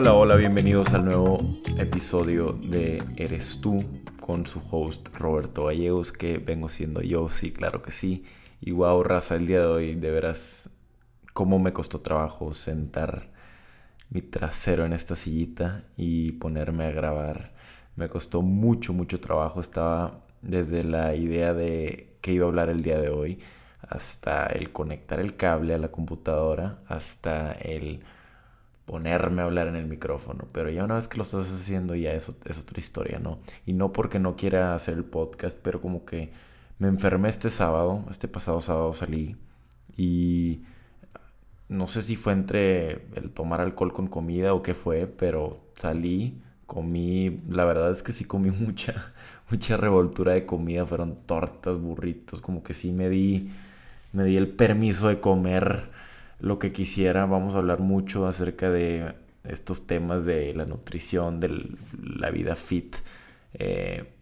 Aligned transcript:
Hola, 0.00 0.14
hola, 0.14 0.36
bienvenidos 0.36 0.94
al 0.94 1.06
nuevo 1.06 1.40
episodio 1.76 2.52
de 2.52 3.02
Eres 3.16 3.60
tú 3.60 3.84
con 4.20 4.46
su 4.46 4.62
host 4.70 5.08
Roberto 5.16 5.64
Gallegos, 5.64 6.12
que 6.12 6.38
vengo 6.38 6.68
siendo 6.68 7.02
yo, 7.02 7.28
sí, 7.30 7.50
claro 7.50 7.82
que 7.82 7.90
sí. 7.90 8.22
Y 8.60 8.70
wow, 8.70 9.02
raza, 9.02 9.34
el 9.34 9.48
día 9.48 9.62
de 9.62 9.66
hoy, 9.66 9.94
de 9.96 10.12
veras, 10.12 10.70
cómo 11.32 11.58
me 11.58 11.72
costó 11.72 11.98
trabajo 11.98 12.54
sentar 12.54 13.32
mi 14.08 14.22
trasero 14.22 14.86
en 14.86 14.92
esta 14.92 15.16
sillita 15.16 15.82
y 15.96 16.30
ponerme 16.30 16.84
a 16.84 16.92
grabar. 16.92 17.50
Me 17.96 18.08
costó 18.08 18.40
mucho, 18.40 18.92
mucho 18.92 19.18
trabajo. 19.18 19.60
Estaba 19.60 20.20
desde 20.42 20.84
la 20.84 21.16
idea 21.16 21.54
de 21.54 22.16
que 22.20 22.32
iba 22.34 22.46
a 22.46 22.50
hablar 22.50 22.68
el 22.68 22.84
día 22.84 23.00
de 23.00 23.10
hoy, 23.10 23.40
hasta 23.82 24.46
el 24.46 24.70
conectar 24.70 25.18
el 25.18 25.34
cable 25.34 25.74
a 25.74 25.78
la 25.78 25.88
computadora, 25.88 26.78
hasta 26.86 27.50
el 27.50 28.04
ponerme 28.88 29.42
a 29.42 29.44
hablar 29.44 29.68
en 29.68 29.76
el 29.76 29.86
micrófono. 29.86 30.48
Pero 30.52 30.70
ya 30.70 30.82
una 30.82 30.96
vez 30.96 31.06
que 31.06 31.18
lo 31.18 31.22
estás 31.22 31.52
haciendo, 31.52 31.94
ya 31.94 32.12
eso 32.12 32.34
es 32.46 32.58
otra 32.58 32.80
historia, 32.80 33.18
¿no? 33.18 33.38
Y 33.66 33.74
no 33.74 33.92
porque 33.92 34.18
no 34.18 34.34
quiera 34.34 34.74
hacer 34.74 34.94
el 34.94 35.04
podcast, 35.04 35.58
pero 35.62 35.80
como 35.82 36.06
que 36.06 36.32
me 36.78 36.88
enfermé 36.88 37.28
este 37.28 37.50
sábado, 37.50 38.04
este 38.10 38.28
pasado 38.28 38.60
sábado 38.62 38.94
salí 38.94 39.36
y 39.96 40.62
no 41.68 41.86
sé 41.86 42.00
si 42.02 42.16
fue 42.16 42.32
entre 42.32 43.06
el 43.14 43.30
tomar 43.30 43.60
alcohol 43.60 43.92
con 43.92 44.08
comida 44.08 44.54
o 44.54 44.62
qué 44.62 44.72
fue, 44.72 45.06
pero 45.06 45.60
salí, 45.76 46.40
comí, 46.66 47.40
la 47.48 47.64
verdad 47.66 47.90
es 47.90 48.02
que 48.02 48.12
sí 48.12 48.24
comí 48.24 48.50
mucha, 48.58 49.12
mucha 49.50 49.76
revoltura 49.76 50.32
de 50.32 50.46
comida, 50.46 50.86
fueron 50.86 51.20
tortas, 51.20 51.78
burritos, 51.78 52.40
como 52.40 52.62
que 52.62 52.72
sí 52.72 52.92
me 52.92 53.10
di, 53.10 53.50
me 54.12 54.24
di 54.24 54.38
el 54.38 54.48
permiso 54.48 55.08
de 55.08 55.20
comer 55.20 55.90
lo 56.38 56.58
que 56.58 56.72
quisiera. 56.72 57.26
Vamos 57.26 57.54
a 57.54 57.58
hablar 57.58 57.80
mucho 57.80 58.26
acerca 58.26 58.70
de 58.70 59.14
estos 59.44 59.86
temas 59.86 60.26
de 60.26 60.54
la 60.54 60.66
nutrición, 60.66 61.40
de 61.40 61.76
la 62.02 62.30
vida 62.30 62.56
fit. 62.56 62.96
Eh, 63.54 64.14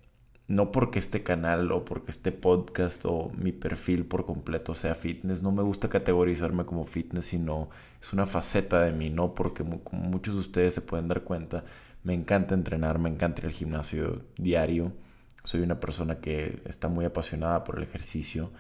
no 0.49 0.71
porque 0.71 0.99
este 1.01 1.23
canal 1.23 1.73
o 1.73 1.85
porque 1.85 2.13
este 2.13 2.31
podcast 2.31 3.05
o 3.05 3.31
mi 3.37 3.51
perfil 3.53 4.07
por 4.07 4.27
completo 4.27 4.75
sea 4.75 4.95
fitness, 4.95 5.43
no 5.43 5.51
me 5.51 5.63
gusta 5.63 5.89
categorizarme 5.89 6.65
como 6.65 6.85
fitness, 6.85 7.27
sino 7.27 7.69
es 8.01 8.13
una 8.13 8.27
faceta 8.27 8.83
de 8.83 8.93
mí, 8.93 9.11
¿no? 9.11 9.35
Porque 9.35 9.65
como 9.65 10.05
muchos 10.05 10.35
de 10.35 10.41
ustedes 10.41 10.75
se 10.75 10.83
pueden 10.83 11.09
dar 11.09 11.23
cuenta, 11.25 11.65
me 12.05 12.15
encanta 12.15 12.55
entrenar, 12.55 13.01
me 13.01 13.09
encanta 13.09 13.43
ir 13.43 13.47
al 13.47 13.53
gimnasio 13.53 14.23
diario. 14.37 14.93
Soy 15.43 15.61
una 15.63 15.81
persona 15.81 16.21
que 16.21 16.63
está 16.65 16.89
muy 16.89 17.05
apasionada 17.05 17.65
por 17.65 17.79
el 17.79 17.83
ejercicio, 17.83 18.51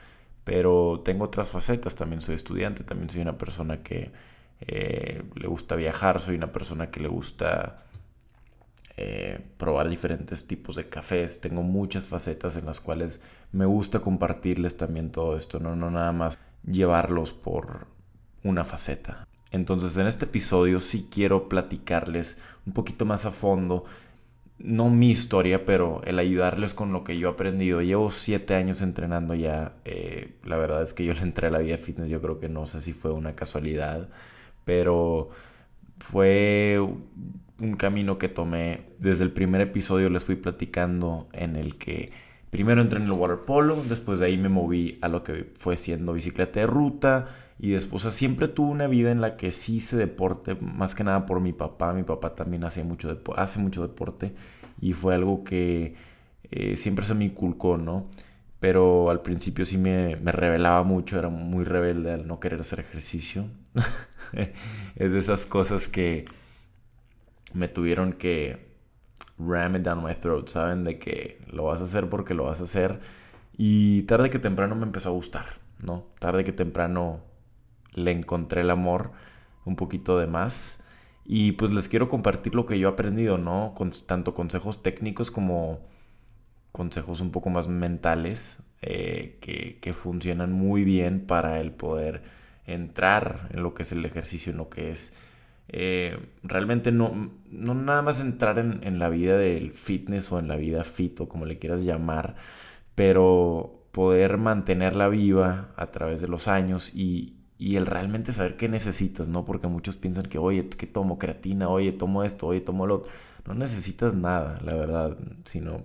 pero 0.46 1.02
tengo 1.04 1.24
otras 1.24 1.50
facetas, 1.50 1.96
también 1.96 2.22
soy 2.22 2.36
estudiante, 2.36 2.84
también 2.84 3.10
soy 3.10 3.20
una 3.20 3.36
persona 3.36 3.82
que 3.82 4.12
eh, 4.60 5.24
le 5.34 5.48
gusta 5.48 5.74
viajar, 5.74 6.20
soy 6.20 6.36
una 6.36 6.52
persona 6.52 6.88
que 6.88 7.00
le 7.00 7.08
gusta 7.08 7.78
eh, 8.96 9.40
probar 9.56 9.88
diferentes 9.88 10.46
tipos 10.46 10.76
de 10.76 10.88
cafés. 10.88 11.40
Tengo 11.40 11.64
muchas 11.64 12.06
facetas 12.06 12.56
en 12.56 12.64
las 12.64 12.78
cuales 12.78 13.20
me 13.50 13.66
gusta 13.66 13.98
compartirles 13.98 14.76
también 14.76 15.10
todo 15.10 15.36
esto, 15.36 15.58
no, 15.58 15.74
no 15.74 15.90
nada 15.90 16.12
más 16.12 16.38
llevarlos 16.62 17.32
por 17.32 17.88
una 18.44 18.62
faceta. 18.62 19.26
Entonces 19.50 19.96
en 19.96 20.06
este 20.06 20.26
episodio 20.26 20.78
sí 20.78 21.08
quiero 21.10 21.48
platicarles 21.48 22.38
un 22.66 22.72
poquito 22.72 23.04
más 23.04 23.26
a 23.26 23.32
fondo, 23.32 23.84
no 24.58 24.90
mi 24.90 25.10
historia, 25.10 25.64
pero 25.64 26.02
el 26.04 26.18
ayudarles 26.18 26.74
con 26.74 26.92
lo 26.92 27.04
que 27.04 27.18
yo 27.18 27.28
he 27.28 27.32
aprendido. 27.32 27.82
Llevo 27.82 28.10
siete 28.10 28.54
años 28.54 28.82
entrenando 28.82 29.34
ya. 29.34 29.74
Eh, 29.84 30.34
la 30.44 30.56
verdad 30.56 30.82
es 30.82 30.94
que 30.94 31.04
yo 31.04 31.14
le 31.14 31.20
entré 31.20 31.48
a 31.48 31.50
la 31.50 31.58
vida 31.58 31.76
fitness, 31.76 32.08
yo 32.08 32.20
creo 32.22 32.40
que 32.40 32.48
no 32.48 32.66
sé 32.66 32.80
si 32.80 32.92
fue 32.92 33.12
una 33.12 33.34
casualidad, 33.34 34.08
pero 34.64 35.30
fue 36.00 36.80
un 37.60 37.76
camino 37.76 38.18
que 38.18 38.28
tomé 38.28 38.84
desde 38.98 39.24
el 39.24 39.32
primer 39.32 39.60
episodio 39.62 40.10
les 40.10 40.24
fui 40.24 40.36
platicando 40.36 41.28
en 41.32 41.56
el 41.56 41.76
que 41.78 42.12
primero 42.50 42.80
entré 42.80 43.00
en 43.00 43.06
el 43.06 43.12
waterpolo, 43.12 43.82
después 43.88 44.18
de 44.18 44.26
ahí 44.26 44.38
me 44.38 44.48
moví 44.48 44.98
a 45.02 45.08
lo 45.08 45.22
que 45.22 45.52
fue 45.58 45.76
siendo 45.76 46.12
bicicleta 46.12 46.60
de 46.60 46.66
ruta 46.66 47.28
y 47.58 47.70
después 47.70 48.02
siempre 48.04 48.48
tuve 48.48 48.70
una 48.70 48.86
vida 48.86 49.10
en 49.10 49.20
la 49.20 49.36
que 49.36 49.50
sí 49.50 49.76
hice 49.76 49.96
deporte, 49.96 50.56
más 50.56 50.94
que 50.94 51.04
nada 51.04 51.26
por 51.26 51.40
mi 51.40 51.52
papá, 51.52 51.92
mi 51.92 52.02
papá 52.02 52.34
también 52.34 52.64
hace 52.64 52.84
mucho, 52.84 53.20
hace 53.36 53.58
mucho 53.58 53.82
deporte 53.82 54.34
y 54.80 54.92
fue 54.92 55.14
algo 55.14 55.42
que 55.44 55.94
eh, 56.50 56.76
siempre 56.76 57.04
se 57.04 57.14
me 57.14 57.24
inculcó, 57.24 57.78
¿no? 57.78 58.06
Pero 58.60 59.10
al 59.10 59.22
principio 59.22 59.64
sí 59.64 59.78
me, 59.78 60.16
me 60.16 60.32
revelaba 60.32 60.82
mucho, 60.82 61.18
era 61.18 61.28
muy 61.28 61.64
rebelde 61.64 62.12
al 62.12 62.26
no 62.26 62.40
querer 62.40 62.60
hacer 62.60 62.80
ejercicio. 62.80 63.46
es 64.96 65.12
de 65.12 65.18
esas 65.18 65.46
cosas 65.46 65.88
que 65.88 66.26
me 67.54 67.68
tuvieron 67.68 68.12
que 68.12 68.65
ram 69.38 69.76
it 69.76 69.82
down 69.82 70.02
my 70.02 70.14
throat, 70.14 70.48
¿saben? 70.48 70.84
De 70.84 70.98
que 70.98 71.38
lo 71.50 71.64
vas 71.64 71.80
a 71.80 71.84
hacer 71.84 72.08
porque 72.08 72.34
lo 72.34 72.44
vas 72.44 72.60
a 72.60 72.64
hacer. 72.64 73.00
Y 73.56 74.02
tarde 74.02 74.30
que 74.30 74.38
temprano 74.38 74.74
me 74.74 74.84
empezó 74.84 75.10
a 75.10 75.12
gustar, 75.12 75.46
¿no? 75.82 76.06
Tarde 76.18 76.44
que 76.44 76.52
temprano 76.52 77.20
le 77.92 78.12
encontré 78.12 78.62
el 78.62 78.70
amor 78.70 79.12
un 79.64 79.76
poquito 79.76 80.18
de 80.18 80.26
más. 80.26 80.84
Y 81.24 81.52
pues 81.52 81.72
les 81.72 81.88
quiero 81.88 82.08
compartir 82.08 82.54
lo 82.54 82.66
que 82.66 82.78
yo 82.78 82.88
he 82.88 82.92
aprendido, 82.92 83.38
¿no? 83.38 83.74
Con, 83.74 83.90
tanto 83.90 84.34
consejos 84.34 84.82
técnicos 84.82 85.30
como 85.30 85.80
consejos 86.72 87.20
un 87.20 87.30
poco 87.30 87.50
más 87.50 87.68
mentales 87.68 88.62
eh, 88.82 89.38
que, 89.40 89.78
que 89.80 89.92
funcionan 89.92 90.52
muy 90.52 90.84
bien 90.84 91.26
para 91.26 91.58
el 91.60 91.72
poder 91.72 92.22
entrar 92.66 93.48
en 93.50 93.62
lo 93.62 93.74
que 93.74 93.82
es 93.82 93.92
el 93.92 94.04
ejercicio, 94.04 94.52
en 94.52 94.58
lo 94.58 94.68
que 94.68 94.90
es 94.90 95.14
eh, 95.68 96.16
realmente 96.42 96.92
no, 96.92 97.32
no 97.50 97.74
nada 97.74 98.02
más 98.02 98.20
entrar 98.20 98.58
en, 98.58 98.98
la 98.98 99.08
vida 99.08 99.36
del 99.36 99.72
fitness 99.72 100.30
o 100.30 100.38
en 100.38 100.48
la 100.48 100.56
vida 100.56 100.84
fit 100.84 101.20
o 101.20 101.28
como 101.28 101.44
le 101.46 101.58
quieras 101.58 101.82
llamar, 101.82 102.36
pero 102.94 103.88
poder 103.92 104.38
mantenerla 104.38 105.08
viva 105.08 105.72
a 105.76 105.90
través 105.90 106.20
de 106.20 106.28
los 106.28 106.48
años 106.48 106.94
y, 106.94 107.32
el 107.58 107.86
realmente 107.86 108.32
saber 108.32 108.56
qué 108.56 108.68
necesitas, 108.68 109.28
¿no? 109.28 109.44
Porque 109.46 109.66
muchos 109.66 109.96
piensan 109.96 110.26
que, 110.26 110.38
oye, 110.38 110.68
que 110.68 110.86
tomo 110.86 111.18
creatina, 111.18 111.68
oye, 111.70 111.90
tomo 111.92 112.22
esto, 112.22 112.48
oye, 112.48 112.60
tomo 112.60 112.86
lo 112.86 112.96
otro. 112.96 113.10
No 113.46 113.54
necesitas 113.54 114.14
nada, 114.14 114.58
la 114.62 114.74
verdad, 114.74 115.16
sino 115.44 115.82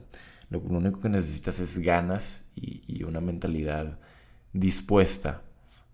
lo, 0.50 0.60
único 0.60 1.00
que 1.00 1.10
necesitas 1.10 1.60
es 1.62 1.80
ganas 1.80 2.52
y, 2.56 2.84
y 2.88 3.04
una 3.04 3.22
mentalidad 3.22 4.00
dispuesta 4.52 5.44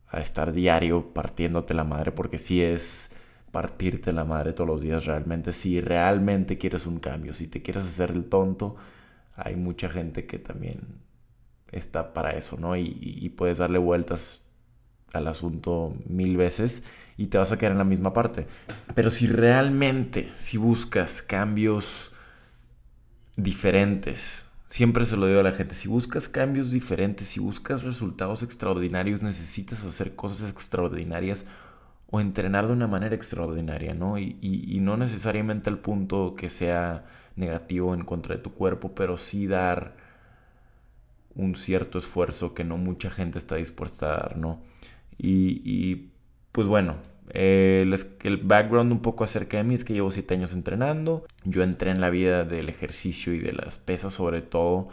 a 0.08 0.20
estar 0.20 0.52
diario 0.52 1.14
partiéndote 1.14 1.74
la 1.76 1.84
madre, 1.84 2.12
porque 2.12 2.40
si 2.40 2.62
es 2.62 3.12
partirte 3.58 4.12
la 4.12 4.24
madre 4.24 4.54
todos 4.54 4.68
los 4.68 4.82
días 4.84 5.06
realmente, 5.06 5.52
si 5.52 5.82
realmente 5.82 6.60
quieres 6.60 6.86
un 6.86 7.00
cambio, 7.00 7.34
si 7.34 7.48
te 7.48 7.64
quieres 7.64 7.86
hacer 7.86 8.12
el 8.12 8.26
tonto, 8.26 8.76
hay 9.36 9.56
mucha 9.56 9.90
gente 9.90 10.28
que 10.28 10.38
también 10.38 10.82
está 11.72 12.14
para 12.14 12.36
eso, 12.38 12.58
¿no? 12.60 12.78
Y, 12.78 13.34
puedes 13.36 13.58
darle 13.58 13.80
vueltas 13.80 14.44
al 15.12 15.28
asunto 15.28 15.96
mil 16.06 16.38
veces 16.38 16.84
y 17.18 17.28
te 17.28 17.40
vas 17.40 17.52
a 17.52 17.58
quedar 17.58 17.72
en 17.72 17.80
la 17.80 17.84
misma 17.84 18.14
parte. 18.14 18.44
Pero 18.94 19.10
si 19.10 19.26
realmente, 19.26 20.30
si 20.38 20.58
buscas 20.58 21.24
cambios 21.24 22.12
diferentes, 23.38 24.46
siempre 24.70 25.04
se 25.08 25.18
lo 25.18 25.26
digo 25.26 25.40
a 25.40 25.44
la 25.44 25.52
gente, 25.52 25.74
si 25.74 25.88
buscas 25.88 26.30
cambios 26.30 26.70
diferentes, 26.70 27.30
si 27.30 27.40
buscas 27.40 27.82
resultados 27.82 28.44
extraordinarios, 28.44 29.24
necesitas 29.24 29.84
hacer 29.84 30.14
cosas 30.14 30.48
extraordinarias 30.48 31.48
o 32.10 32.22
entrenar 32.22 32.68
de 32.68 32.74
una 32.74 32.88
manera 32.88 33.16
extraordinaria, 33.16 33.94
¿no? 33.94 34.18
Y, 34.18 34.80
no 34.82 34.98
necesariamente 34.98 35.70
al 35.70 35.80
punto 35.80 36.36
que 36.36 36.50
sea 36.50 37.06
negativo 37.36 37.94
en 37.94 38.04
contra 38.04 38.36
de 38.36 38.42
tu 38.42 38.54
cuerpo, 38.54 38.94
pero 38.96 39.18
sí 39.18 39.48
dar 39.48 39.96
un 41.36 41.56
cierto 41.56 41.98
esfuerzo 41.98 42.54
que 42.54 42.64
no 42.64 42.78
mucha 42.78 43.10
gente 43.10 43.38
está 43.38 43.56
dispuesta 43.58 44.08
a 44.08 44.18
dar, 44.18 44.38
¿no? 44.38 44.62
Y, 45.18 46.10
pues 46.52 46.68
bueno, 46.68 46.96
eh, 47.32 47.86
el 48.24 48.38
background 48.38 48.92
un 48.92 49.02
poco 49.02 49.24
acerca 49.24 49.58
de 49.58 49.64
mí 49.64 49.76
es 49.76 49.84
que 49.84 49.94
llevo 49.94 50.12
siete 50.12 50.34
años 50.36 50.54
entrenando. 50.54 51.26
Yo 51.44 51.64
entré 51.64 51.92
en 51.92 52.02
la 52.02 52.10
vida 52.10 52.46
del 52.46 52.70
ejercicio 52.70 53.34
y 53.34 53.40
de 53.40 53.54
las 53.54 53.78
pesas 53.78 54.14
sobre 54.14 54.42
todo, 54.42 54.90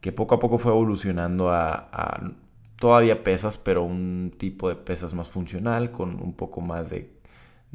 que 0.00 0.12
poco 0.12 0.36
a 0.36 0.38
poco 0.40 0.58
fue 0.58 0.72
evolucionando 0.72 1.50
a 1.50 2.32
todavía 2.76 3.22
pesas, 3.22 3.58
pero 3.58 3.82
un 3.82 4.32
tipo 4.36 4.68
de 4.68 4.76
pesas 4.76 5.14
más 5.14 5.30
funcional, 5.30 5.90
con 5.90 6.20
un 6.20 6.34
poco 6.34 6.60
más 6.60 6.90
de, 6.90 7.10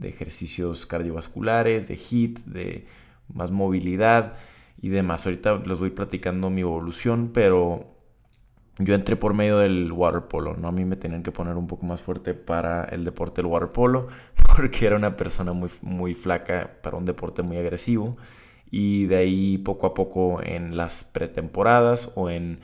ejercicios 0.02 0.86
cardiovasculares, 0.86 1.88
de 1.88 1.96
HIT, 1.96 2.40
de 2.46 2.86
más 3.34 3.52
movilidad 3.52 4.36
y 4.80 4.90
demás. 4.90 5.26
Ahorita 5.26 5.56
les 5.66 5.80
voy 5.80 5.90
platicando 5.90 6.50
mi 6.50 6.62
evolución, 6.62 7.32
pero 7.34 7.98
yo 8.80 8.94
entré 8.94 9.16
por 9.16 9.34
medio 9.34 9.58
del 9.58 9.92
waterpolo, 9.92 10.56
¿no? 10.56 10.68
A 10.68 10.72
mí 10.72 10.86
me 10.86 10.98
tenían 10.98 11.24
que 11.24 11.32
poner 11.32 11.56
un 11.56 11.66
poco 11.66 11.86
más 11.88 12.04
fuerte 12.04 12.36
para 12.36 12.84
el 12.84 13.04
deporte 13.04 13.42
del 13.42 13.52
waterpolo, 13.52 14.08
porque 14.56 14.86
era 14.86 14.96
una 14.96 15.18
persona 15.18 15.52
muy, 15.54 15.70
muy 15.82 16.14
flaca 16.14 16.78
para 16.84 16.98
un 16.98 17.06
deporte 17.06 17.42
muy 17.42 17.58
agresivo. 17.58 18.16
Y 18.70 19.06
de 19.06 19.16
ahí 19.16 19.58
poco 19.58 19.88
a 19.88 19.94
poco 19.94 20.42
en 20.44 20.76
las 20.78 21.06
pretemporadas 21.06 22.12
o 22.16 22.30
en 22.30 22.60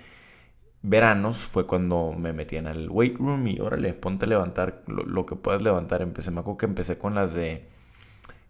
veranos 0.84 1.38
fue 1.38 1.66
cuando 1.66 2.12
me 2.12 2.34
metían 2.34 2.68
al 2.68 2.90
weight 2.90 3.18
room 3.18 3.48
y 3.48 3.60
órale, 3.60 3.94
ponte 3.94 4.26
a 4.26 4.28
levantar 4.28 4.84
lo, 4.88 5.26
que 5.26 5.36
puedas 5.36 5.62
levantar. 5.62 6.02
Empecé, 6.02 6.30
me 6.30 6.42
acuerdo 6.42 6.58
que 6.58 6.66
empecé 6.66 6.98
con 6.98 7.16
las 7.16 7.34
de 7.34 7.68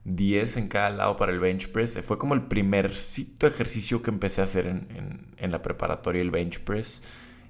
10 0.05 0.57
en 0.57 0.67
cada 0.67 0.89
lado 0.89 1.15
para 1.15 1.31
el 1.31 1.39
bench 1.39 1.71
press. 1.71 1.99
Fue 2.03 2.17
como 2.17 2.33
el 2.33 2.41
primer 2.41 2.87
ejercicio 2.87 4.01
que 4.01 4.09
empecé 4.09 4.41
a 4.41 4.45
hacer 4.45 4.67
en, 4.67 5.51
la 5.51 5.61
preparatoria, 5.61 6.21
el 6.21 6.31
bench 6.31 6.59
press. 6.59 7.03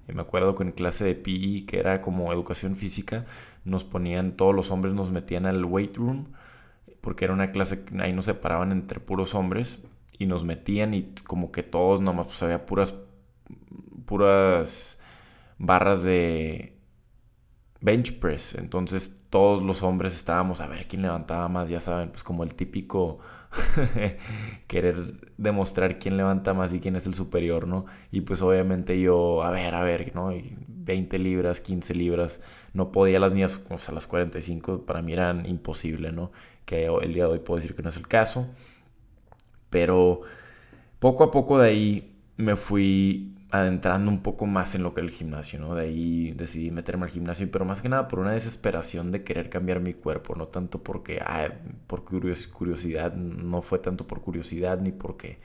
me 0.07 0.21
acuerdo 0.21 0.53
que 0.55 0.63
en 0.63 0.73
clase 0.73 1.05
de 1.05 1.15
PE, 1.15 1.65
que 1.65 1.79
era 1.79 2.01
como 2.01 2.31
educación 2.33 2.75
física, 2.75 3.25
nos 3.63 3.85
ponían, 3.85 4.33
todos 4.33 4.53
los 4.53 4.69
hombres 4.69 4.93
nos 4.93 5.11
metían 5.11 5.45
al 5.45 5.63
weight 5.63 5.95
room, 5.95 6.27
porque 6.99 7.25
era 7.25 7.33
una 7.33 7.51
clase 7.51 7.85
ahí 7.99 8.13
nos 8.13 8.25
separaban 8.25 8.71
entre 8.71 8.99
puros 8.99 9.33
hombres 9.33 9.81
y 10.19 10.25
nos 10.25 10.43
metían 10.43 10.93
y 10.93 11.13
como 11.25 11.51
que 11.51 11.63
todos 11.63 12.01
nomás, 12.01 12.27
pues 12.27 12.43
había 12.43 12.65
puras, 12.65 12.95
puras 14.05 14.99
barras 15.57 16.03
de 16.03 16.77
bench 17.81 18.19
press. 18.19 18.55
Entonces 18.55 19.25
todos 19.29 19.61
los 19.61 19.83
hombres 19.83 20.15
estábamos 20.15 20.61
a 20.61 20.67
ver 20.67 20.87
quién 20.87 21.01
levantaba 21.01 21.47
más, 21.49 21.69
ya 21.69 21.81
saben, 21.81 22.09
pues 22.09 22.23
como 22.23 22.43
el 22.43 22.55
típico 22.55 23.19
querer 24.67 25.31
demostrar 25.37 25.99
quién 25.99 26.17
levanta 26.17 26.53
más 26.53 26.73
y 26.73 26.79
quién 26.79 26.95
es 26.95 27.05
el 27.07 27.13
superior, 27.13 27.67
¿no? 27.67 27.85
Y 28.11 28.21
pues 28.21 28.41
obviamente 28.41 28.99
yo, 28.99 29.43
a 29.43 29.51
ver, 29.51 29.75
a 29.75 29.83
ver, 29.83 30.13
¿no? 30.15 30.31
20 30.67 31.17
libras, 31.19 31.61
15 31.61 31.93
libras, 31.93 32.41
no 32.73 32.91
podía 32.91 33.19
las 33.19 33.33
mías, 33.33 33.61
o 33.69 33.77
sea, 33.77 33.93
las 33.93 34.07
45 34.07 34.85
para 34.85 35.01
mí 35.01 35.13
eran 35.13 35.45
imposible, 35.45 36.11
¿no? 36.11 36.31
Que 36.65 36.85
el 36.85 37.13
día 37.13 37.25
de 37.25 37.33
hoy 37.33 37.39
puedo 37.39 37.57
decir 37.59 37.75
que 37.75 37.83
no 37.83 37.89
es 37.89 37.97
el 37.97 38.07
caso. 38.07 38.47
Pero 39.69 40.19
poco 40.99 41.23
a 41.23 41.31
poco 41.31 41.59
de 41.59 41.69
ahí 41.69 42.15
me 42.37 42.55
fui 42.55 43.32
adentrando 43.53 44.09
un 44.09 44.23
poco 44.23 44.47
más 44.47 44.73
en 44.73 44.81
lo 44.81 44.95
que 44.95 45.01
el 45.01 45.11
gimnasio, 45.11 45.59
¿no? 45.59 45.75
De 45.75 45.83
ahí 45.83 46.31
decidí 46.31 46.71
meterme 46.71 47.05
al 47.05 47.11
gimnasio, 47.11 47.51
pero 47.51 47.65
más 47.65 47.83
que 47.83 47.89
nada 47.89 48.07
por 48.07 48.17
una 48.17 48.31
desesperación 48.31 49.11
de 49.11 49.23
querer 49.23 49.51
cambiar 49.51 49.79
mi 49.79 49.93
cuerpo, 49.93 50.33
no 50.35 50.47
tanto 50.47 50.81
porque, 50.81 51.19
ah, 51.21 51.49
por 51.85 52.03
curiosidad, 52.03 53.13
no 53.13 53.61
fue 53.61 53.77
tanto 53.77 54.07
por 54.07 54.21
curiosidad 54.21 54.79
ni 54.79 54.91
porque 54.91 55.37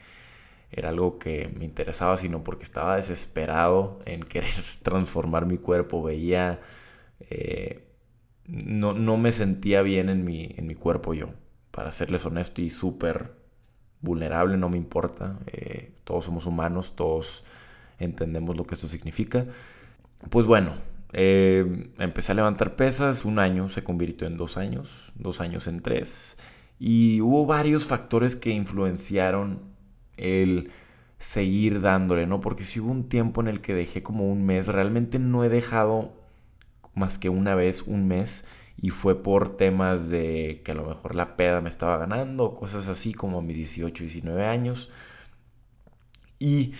era 0.71 0.89
algo 0.89 1.19
que 1.19 1.53
me 1.55 1.65
interesaba, 1.65 2.17
sino 2.17 2.43
porque 2.43 2.63
estaba 2.63 2.95
desesperado 2.95 3.99
en 4.07 4.23
querer 4.23 4.53
transformar 4.81 5.45
mi 5.45 5.59
cuerpo, 5.59 6.01
veía, 6.01 6.61
eh, 7.29 7.85
no, 8.47 8.93
no, 8.93 9.17
me 9.17 9.31
sentía 9.31 9.83
bien 9.83 10.09
en 10.09 10.23
mi, 10.25 10.55
en 10.57 10.65
mi 10.65 10.73
cuerpo 10.73 11.13
yo, 11.13 11.27
para 11.69 11.91
serles 11.91 12.25
honesto 12.25 12.61
y 12.63 12.71
súper 12.71 13.33
vulnerable, 14.01 14.57
no 14.57 14.69
me 14.69 14.77
importa, 14.77 15.37
eh, 15.45 15.93
todos 16.05 16.25
somos 16.25 16.47
humanos, 16.47 16.95
todos 16.95 17.43
entendemos 17.99 18.57
lo 18.57 18.65
que 18.65 18.75
esto 18.75 18.87
significa. 18.87 19.45
Pues 20.29 20.45
bueno, 20.45 20.73
eh, 21.13 21.91
empecé 21.97 22.31
a 22.31 22.35
levantar 22.35 22.75
pesas, 22.75 23.25
un 23.25 23.39
año 23.39 23.69
se 23.69 23.83
convirtió 23.83 24.27
en 24.27 24.37
dos 24.37 24.57
años, 24.57 25.11
dos 25.15 25.41
años 25.41 25.67
en 25.67 25.81
tres. 25.81 26.37
Y 26.79 27.21
hubo 27.21 27.45
varios 27.45 27.85
factores 27.85 28.35
que 28.35 28.51
influenciaron 28.51 29.59
el 30.17 30.71
seguir 31.17 31.81
dándole, 31.81 32.25
¿no? 32.27 32.39
Porque 32.39 32.63
si 32.63 32.79
hubo 32.79 32.91
un 32.91 33.09
tiempo 33.09 33.41
en 33.41 33.47
el 33.47 33.61
que 33.61 33.73
dejé 33.73 34.03
como 34.03 34.31
un 34.31 34.45
mes, 34.45 34.67
realmente 34.67 35.19
no 35.19 35.43
he 35.43 35.49
dejado 35.49 36.13
más 36.93 37.19
que 37.19 37.29
una 37.29 37.55
vez 37.55 37.83
un 37.83 38.07
mes 38.07 38.45
y 38.81 38.91
fue 38.91 39.21
por 39.21 39.57
temas 39.57 40.09
de 40.09 40.61
que 40.63 40.71
a 40.71 40.75
lo 40.75 40.85
mejor 40.85 41.15
la 41.15 41.35
peda 41.35 41.61
me 41.61 41.69
estaba 41.69 41.97
ganando, 41.97 42.53
cosas 42.55 42.87
así 42.87 43.13
como 43.13 43.39
a 43.39 43.41
mis 43.41 43.57
18, 43.57 44.03
19 44.03 44.45
años. 44.45 44.89
Y 46.39 46.73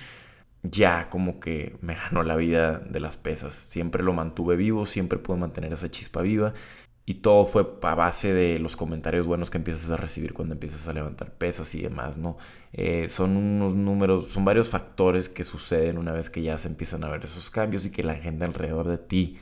ya 0.64 1.10
como 1.10 1.40
que 1.40 1.78
me 1.82 1.96
ganó 1.96 2.24
la 2.24 2.36
vida 2.36 2.80
de 2.80 3.00
las 3.00 3.18
pesas. 3.18 3.54
Siempre 3.54 4.04
lo 4.04 4.14
mantuve 4.14 4.56
vivo, 4.56 4.86
siempre 4.86 5.20
pude 5.20 5.38
mantener 5.38 5.74
esa 5.74 5.90
chispa 5.90 6.22
viva. 6.22 6.54
Y 7.06 7.16
todo 7.16 7.46
fue 7.46 7.66
a 7.82 7.96
base 7.96 8.34
de 8.34 8.60
los 8.60 8.76
comentarios 8.76 9.26
buenos 9.26 9.50
que 9.50 9.58
empiezas 9.58 9.90
a 9.90 9.98
recibir 9.98 10.34
cuando 10.34 10.54
empiezas 10.54 10.88
a 10.88 10.94
levantar 10.94 11.34
pesas 11.34 11.74
y 11.74 11.82
demás, 11.82 12.20
¿no? 12.20 12.38
Eh, 12.72 13.08
son 13.10 13.36
unos 13.36 13.74
números, 13.74 14.28
son 14.28 14.46
varios 14.46 14.70
factores 14.70 15.28
que 15.28 15.44
suceden 15.44 15.98
una 15.98 16.12
vez 16.12 16.30
que 16.30 16.44
ya 16.44 16.58
se 16.60 16.68
empiezan 16.68 17.04
a 17.04 17.10
ver 17.10 17.26
esos 17.26 17.50
cambios 17.50 17.86
y 17.86 17.90
que 17.90 18.04
la 18.04 18.14
gente 18.16 18.46
alrededor 18.46 18.88
de 18.88 19.00
ti 19.00 19.38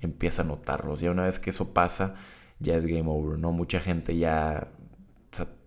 empieza 0.00 0.42
a 0.42 0.44
notarlos. 0.44 1.00
Ya 1.00 1.10
una 1.10 1.24
vez 1.24 1.38
que 1.38 1.50
eso 1.50 1.72
pasa, 1.72 2.16
ya 2.58 2.76
es 2.76 2.84
game 2.84 3.06
over, 3.06 3.38
¿no? 3.38 3.52
Mucha 3.52 3.80
gente 3.80 4.16
ya 4.18 4.68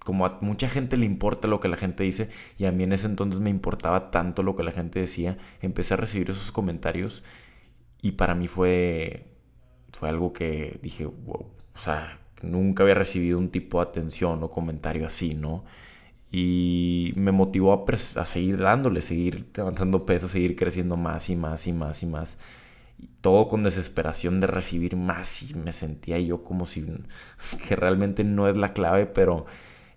como 0.10 0.26
a 0.26 0.40
mucha 0.42 0.68
gente 0.68 0.98
le 0.98 1.06
importa 1.06 1.48
lo 1.48 1.60
que 1.60 1.68
la 1.68 1.78
gente 1.78 2.02
dice 2.02 2.32
y 2.58 2.66
a 2.66 2.72
mí 2.72 2.84
en 2.84 2.94
ese 2.94 3.06
entonces 3.06 3.40
me 3.40 3.52
importaba 3.52 4.10
tanto 4.10 4.42
lo 4.42 4.56
que 4.56 4.64
la 4.64 4.72
gente 4.72 5.00
decía, 5.00 5.38
empecé 5.62 5.94
a 5.94 5.98
recibir 5.98 6.32
esos 6.32 6.52
comentarios 6.52 7.24
y 8.02 8.14
para 8.14 8.34
mí 8.34 8.48
fue, 8.48 9.28
fue 9.94 10.10
algo 10.10 10.34
que 10.34 10.80
dije, 10.82 11.06
wow, 11.06 11.46
o 11.76 11.80
sea, 11.80 12.22
nunca 12.42 12.82
había 12.82 12.96
recibido 12.96 13.38
un 13.38 13.50
tipo 13.50 13.78
de 13.78 13.88
atención 13.88 14.42
o 14.42 14.50
comentario 14.50 15.06
así, 15.06 15.36
¿no? 15.36 15.64
Y 16.32 17.14
me 17.16 17.32
motivó 17.32 17.74
a, 17.74 17.86
a 18.20 18.26
seguir 18.26 18.58
dándole, 18.58 19.04
seguir 19.04 19.52
levantando 19.56 20.08
peso, 20.08 20.28
seguir 20.28 20.56
creciendo 20.56 20.98
más 20.98 21.30
y 21.30 21.36
más 21.36 21.68
y 21.68 21.74
más 21.74 22.02
y 22.02 22.08
más. 22.08 22.40
Todo 23.22 23.48
con 23.48 23.62
desesperación 23.62 24.40
de 24.40 24.48
recibir 24.48 24.96
más 24.96 25.44
y 25.44 25.54
me 25.54 25.72
sentía 25.72 26.18
yo 26.20 26.44
como 26.44 26.66
si 26.66 26.84
que 27.68 27.76
realmente 27.76 28.24
no 28.24 28.50
es 28.50 28.56
la 28.58 28.74
clave, 28.74 29.06
pero 29.06 29.46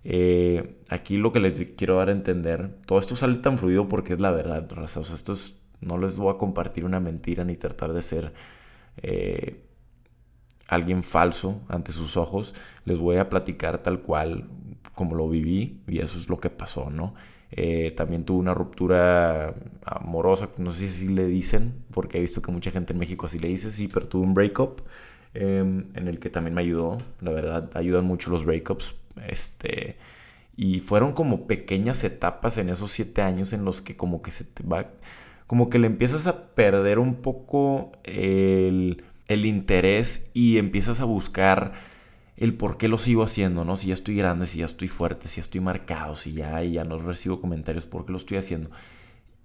eh, 0.05 0.81
aquí 0.89 1.17
lo 1.17 1.31
que 1.31 1.39
les 1.39 1.63
quiero 1.77 1.97
dar 1.97 2.09
a 2.09 2.11
entender, 2.11 2.75
todo 2.85 2.99
esto 2.99 3.15
sale 3.15 3.35
tan 3.35 3.57
fluido 3.57 3.87
porque 3.87 4.13
es 4.13 4.19
la 4.19 4.31
verdad, 4.31 4.67
O 4.77 4.83
esto 4.83 5.33
no 5.81 5.97
les 5.97 6.17
voy 6.17 6.33
a 6.33 6.37
compartir 6.37 6.85
una 6.85 6.99
mentira 6.99 7.43
ni 7.43 7.55
tratar 7.55 7.93
de 7.93 8.01
ser 8.01 8.33
eh, 8.97 9.63
alguien 10.67 11.03
falso 11.03 11.61
ante 11.67 11.91
sus 11.91 12.17
ojos. 12.17 12.53
Les 12.85 12.99
voy 12.99 13.17
a 13.17 13.29
platicar 13.29 13.79
tal 13.79 14.01
cual 14.01 14.49
como 14.95 15.15
lo 15.15 15.29
viví 15.29 15.81
y 15.87 15.99
eso 15.99 16.17
es 16.17 16.29
lo 16.29 16.39
que 16.39 16.49
pasó, 16.49 16.89
¿no? 16.89 17.15
Eh, 17.51 17.91
también 17.91 18.25
tuve 18.25 18.39
una 18.39 18.53
ruptura 18.53 19.53
amorosa, 19.85 20.49
no 20.57 20.71
sé 20.71 20.89
si 20.89 21.07
le 21.09 21.27
dicen, 21.27 21.73
porque 21.93 22.17
he 22.17 22.21
visto 22.21 22.41
que 22.41 22.51
mucha 22.51 22.71
gente 22.71 22.93
en 22.93 22.99
México 22.99 23.27
así 23.27 23.37
le 23.37 23.47
dice, 23.47 23.69
sí, 23.69 23.87
pero 23.87 24.07
tuve 24.07 24.23
un 24.23 24.33
breakup 24.33 24.81
em, 25.35 25.85
en 25.93 26.07
el 26.07 26.19
que 26.19 26.31
también 26.31 26.55
me 26.55 26.61
ayudó, 26.61 26.97
la 27.21 27.31
verdad, 27.31 27.69
ayudan 27.75 28.05
mucho 28.05 28.31
los 28.31 28.43
breakups 28.43 28.95
este, 29.27 29.97
y 30.55 30.79
fueron 30.79 31.11
como 31.11 31.47
pequeñas 31.47 32.03
etapas 32.03 32.57
en 32.57 32.69
esos 32.69 32.91
siete 32.91 33.21
años 33.21 33.53
en 33.53 33.65
los 33.65 33.81
que 33.81 33.95
como 33.95 34.21
que 34.21 34.31
se 34.31 34.43
te 34.43 34.63
va, 34.63 34.91
como 35.47 35.69
que 35.69 35.79
le 35.79 35.87
empiezas 35.87 36.27
a 36.27 36.53
perder 36.53 36.99
un 36.99 37.15
poco 37.15 37.91
el, 38.03 39.03
el 39.27 39.45
interés 39.45 40.29
y 40.33 40.57
empiezas 40.57 40.99
a 40.99 41.05
buscar 41.05 41.73
el 42.37 42.55
por 42.55 42.77
qué 42.77 42.87
lo 42.87 42.97
sigo 42.97 43.23
haciendo, 43.23 43.63
¿no? 43.63 43.77
Si 43.77 43.87
ya 43.87 43.93
estoy 43.93 44.15
grande, 44.15 44.47
si 44.47 44.59
ya 44.59 44.65
estoy 44.65 44.87
fuerte, 44.87 45.27
si 45.27 45.37
ya 45.37 45.43
estoy 45.43 45.61
marcado, 45.61 46.15
si 46.15 46.33
ya, 46.33 46.61
ya 46.63 46.83
no 46.83 46.99
recibo 46.99 47.39
comentarios, 47.39 47.85
¿por 47.85 48.05
qué 48.05 48.11
lo 48.11 48.17
estoy 48.17 48.37
haciendo? 48.37 48.69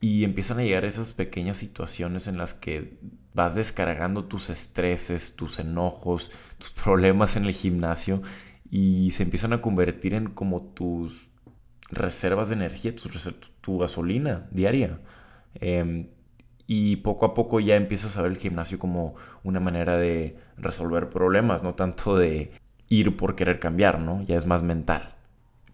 Y 0.01 0.25
empiezan 0.25 0.59
a 0.59 0.63
llegar 0.63 0.85
esas 0.85 1.13
pequeñas 1.13 1.59
situaciones 1.59 2.29
en 2.29 2.39
las 2.39 2.55
que 2.55 2.99
vas 3.35 3.55
descargando 3.57 4.25
tus 4.25 4.49
estreses, 4.49 5.37
tus 5.37 5.59
enojos, 5.59 6.31
tus 6.59 6.71
problemas 6.85 7.37
en 7.37 7.45
el 7.45 7.53
gimnasio 7.53 8.23
y 8.71 9.11
se 9.13 9.23
empiezan 9.23 9.53
a 9.53 9.59
convertir 9.59 10.15
en 10.15 10.31
como 10.31 10.63
tus 10.63 11.31
reservas 11.91 12.49
de 12.49 12.55
energía, 12.55 12.95
tu, 13.61 13.79
gasolina 13.79 14.47
diaria. 14.51 15.01
Em, 15.55 16.09
y 16.67 16.97
poco 16.97 17.25
a 17.25 17.35
poco 17.35 17.61
ya 17.61 17.77
empiezas 17.77 18.17
a 18.17 18.23
ver 18.23 18.33
el 18.33 18.39
gimnasio 18.39 18.79
como 18.79 19.15
una 19.43 19.61
manera 19.61 19.97
de 19.97 20.37
resolver 20.59 21.09
problemas, 21.09 21.63
no 21.63 21.75
tanto 21.75 22.17
de 22.17 22.51
ir 22.89 23.17
por 23.17 23.35
querer 23.37 23.59
cambiar, 23.59 24.01
¿no? 24.01 24.23
Ya 24.23 24.37
es 24.37 24.47
más 24.47 24.63
mental. 24.63 25.15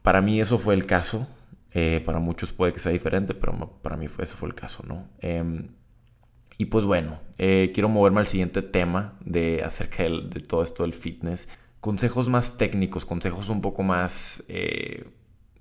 Para 0.03 0.21
mí 0.21 0.41
eso 0.41 0.59
fue 0.59 0.75
el 0.75 0.87
caso. 0.87 1.27
Eh, 1.73 2.01
para 2.05 2.21
muchos 2.21 2.53
puede 2.53 2.73
que 2.73 2.79
sea 2.79 2.93
diferente, 2.93 3.35
pero 3.35 3.81
para 3.83 3.97
mí 3.97 4.07
fue, 4.07 4.27
fue 4.27 4.49
el 4.49 4.55
caso, 4.55 4.85
¿no? 4.87 5.09
Em, 5.19 5.71
y 6.57 6.67
pues 6.67 6.85
bueno, 6.85 7.19
eh, 7.39 7.73
quiero 7.75 7.89
moverme 7.89 8.21
al 8.21 8.27
siguiente 8.27 8.63
tema 8.63 9.19
de 9.25 9.63
acerca 9.65 10.05
de 10.05 10.41
todo 10.41 10.63
esto 10.63 10.85
del 10.85 10.93
fitness 10.93 11.49
consejos 11.85 12.31
más 12.31 12.57
técnicos, 12.57 13.05
consejos 13.05 13.51
un 13.51 13.61
poco 13.61 13.83
más 13.83 14.43
eh, 14.49 15.05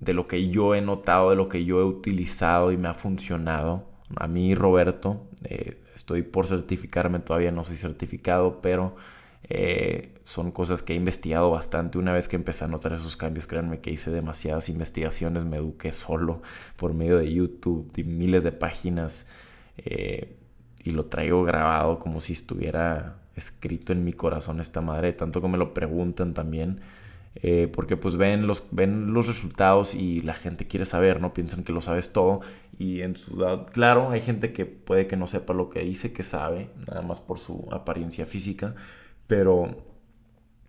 de 0.00 0.14
lo 0.14 0.26
que 0.26 0.48
yo 0.48 0.74
he 0.74 0.80
notado, 0.80 1.28
de 1.28 1.36
lo 1.36 1.50
que 1.50 1.66
yo 1.66 1.80
he 1.80 1.84
utilizado 1.84 2.72
y 2.72 2.78
me 2.78 2.88
ha 2.88 2.94
funcionado. 2.94 3.90
A 4.16 4.26
mí, 4.26 4.54
Roberto, 4.54 5.28
eh, 5.44 5.82
estoy 5.94 6.22
por 6.22 6.46
certificarme, 6.46 7.18
todavía 7.18 7.52
no 7.52 7.62
soy 7.62 7.76
certificado, 7.76 8.62
pero 8.62 8.96
eh, 9.50 10.14
son 10.24 10.50
cosas 10.50 10.82
que 10.82 10.94
he 10.94 10.96
investigado 10.96 11.50
bastante. 11.50 11.98
Una 11.98 12.14
vez 12.14 12.26
que 12.26 12.36
empecé 12.36 12.64
a 12.64 12.68
notar 12.68 12.94
esos 12.94 13.18
cambios, 13.18 13.46
créanme 13.46 13.80
que 13.80 13.90
hice 13.90 14.10
demasiadas 14.10 14.70
investigaciones, 14.70 15.44
me 15.44 15.58
eduqué 15.58 15.92
solo 15.92 16.40
por 16.76 16.94
medio 16.94 17.18
de 17.18 17.30
YouTube, 17.30 17.92
de 17.92 18.02
miles 18.02 18.42
de 18.44 18.52
páginas, 18.52 19.28
y 20.84 20.90
lo 20.90 21.06
traigo 21.06 21.42
grabado 21.44 21.98
como 21.98 22.20
si 22.20 22.34
estuviera 22.34 23.16
escrito 23.34 23.92
en 23.92 24.04
mi 24.04 24.12
corazón 24.12 24.60
esta 24.60 24.80
madre, 24.80 25.12
tanto 25.12 25.40
que 25.40 25.48
me 25.48 25.58
lo 25.58 25.74
preguntan 25.74 26.34
también. 26.34 26.80
Eh, 27.42 27.68
porque 27.72 27.96
pues 27.96 28.16
ven 28.16 28.46
los, 28.46 28.68
ven 28.70 29.12
los 29.12 29.26
resultados 29.26 29.96
y 29.96 30.20
la 30.20 30.34
gente 30.34 30.68
quiere 30.68 30.86
saber, 30.86 31.20
¿no? 31.20 31.34
Piensan 31.34 31.64
que 31.64 31.72
lo 31.72 31.80
sabes 31.80 32.12
todo 32.12 32.42
y 32.78 33.00
en 33.02 33.16
su 33.16 33.36
claro, 33.72 34.10
hay 34.10 34.20
gente 34.20 34.52
que 34.52 34.66
puede 34.66 35.08
que 35.08 35.16
no 35.16 35.26
sepa 35.26 35.52
lo 35.52 35.68
que 35.68 35.80
dice 35.80 36.12
que 36.12 36.22
sabe, 36.22 36.70
nada 36.86 37.02
más 37.02 37.20
por 37.20 37.38
su 37.40 37.68
apariencia 37.72 38.24
física, 38.24 38.76
pero 39.26 39.84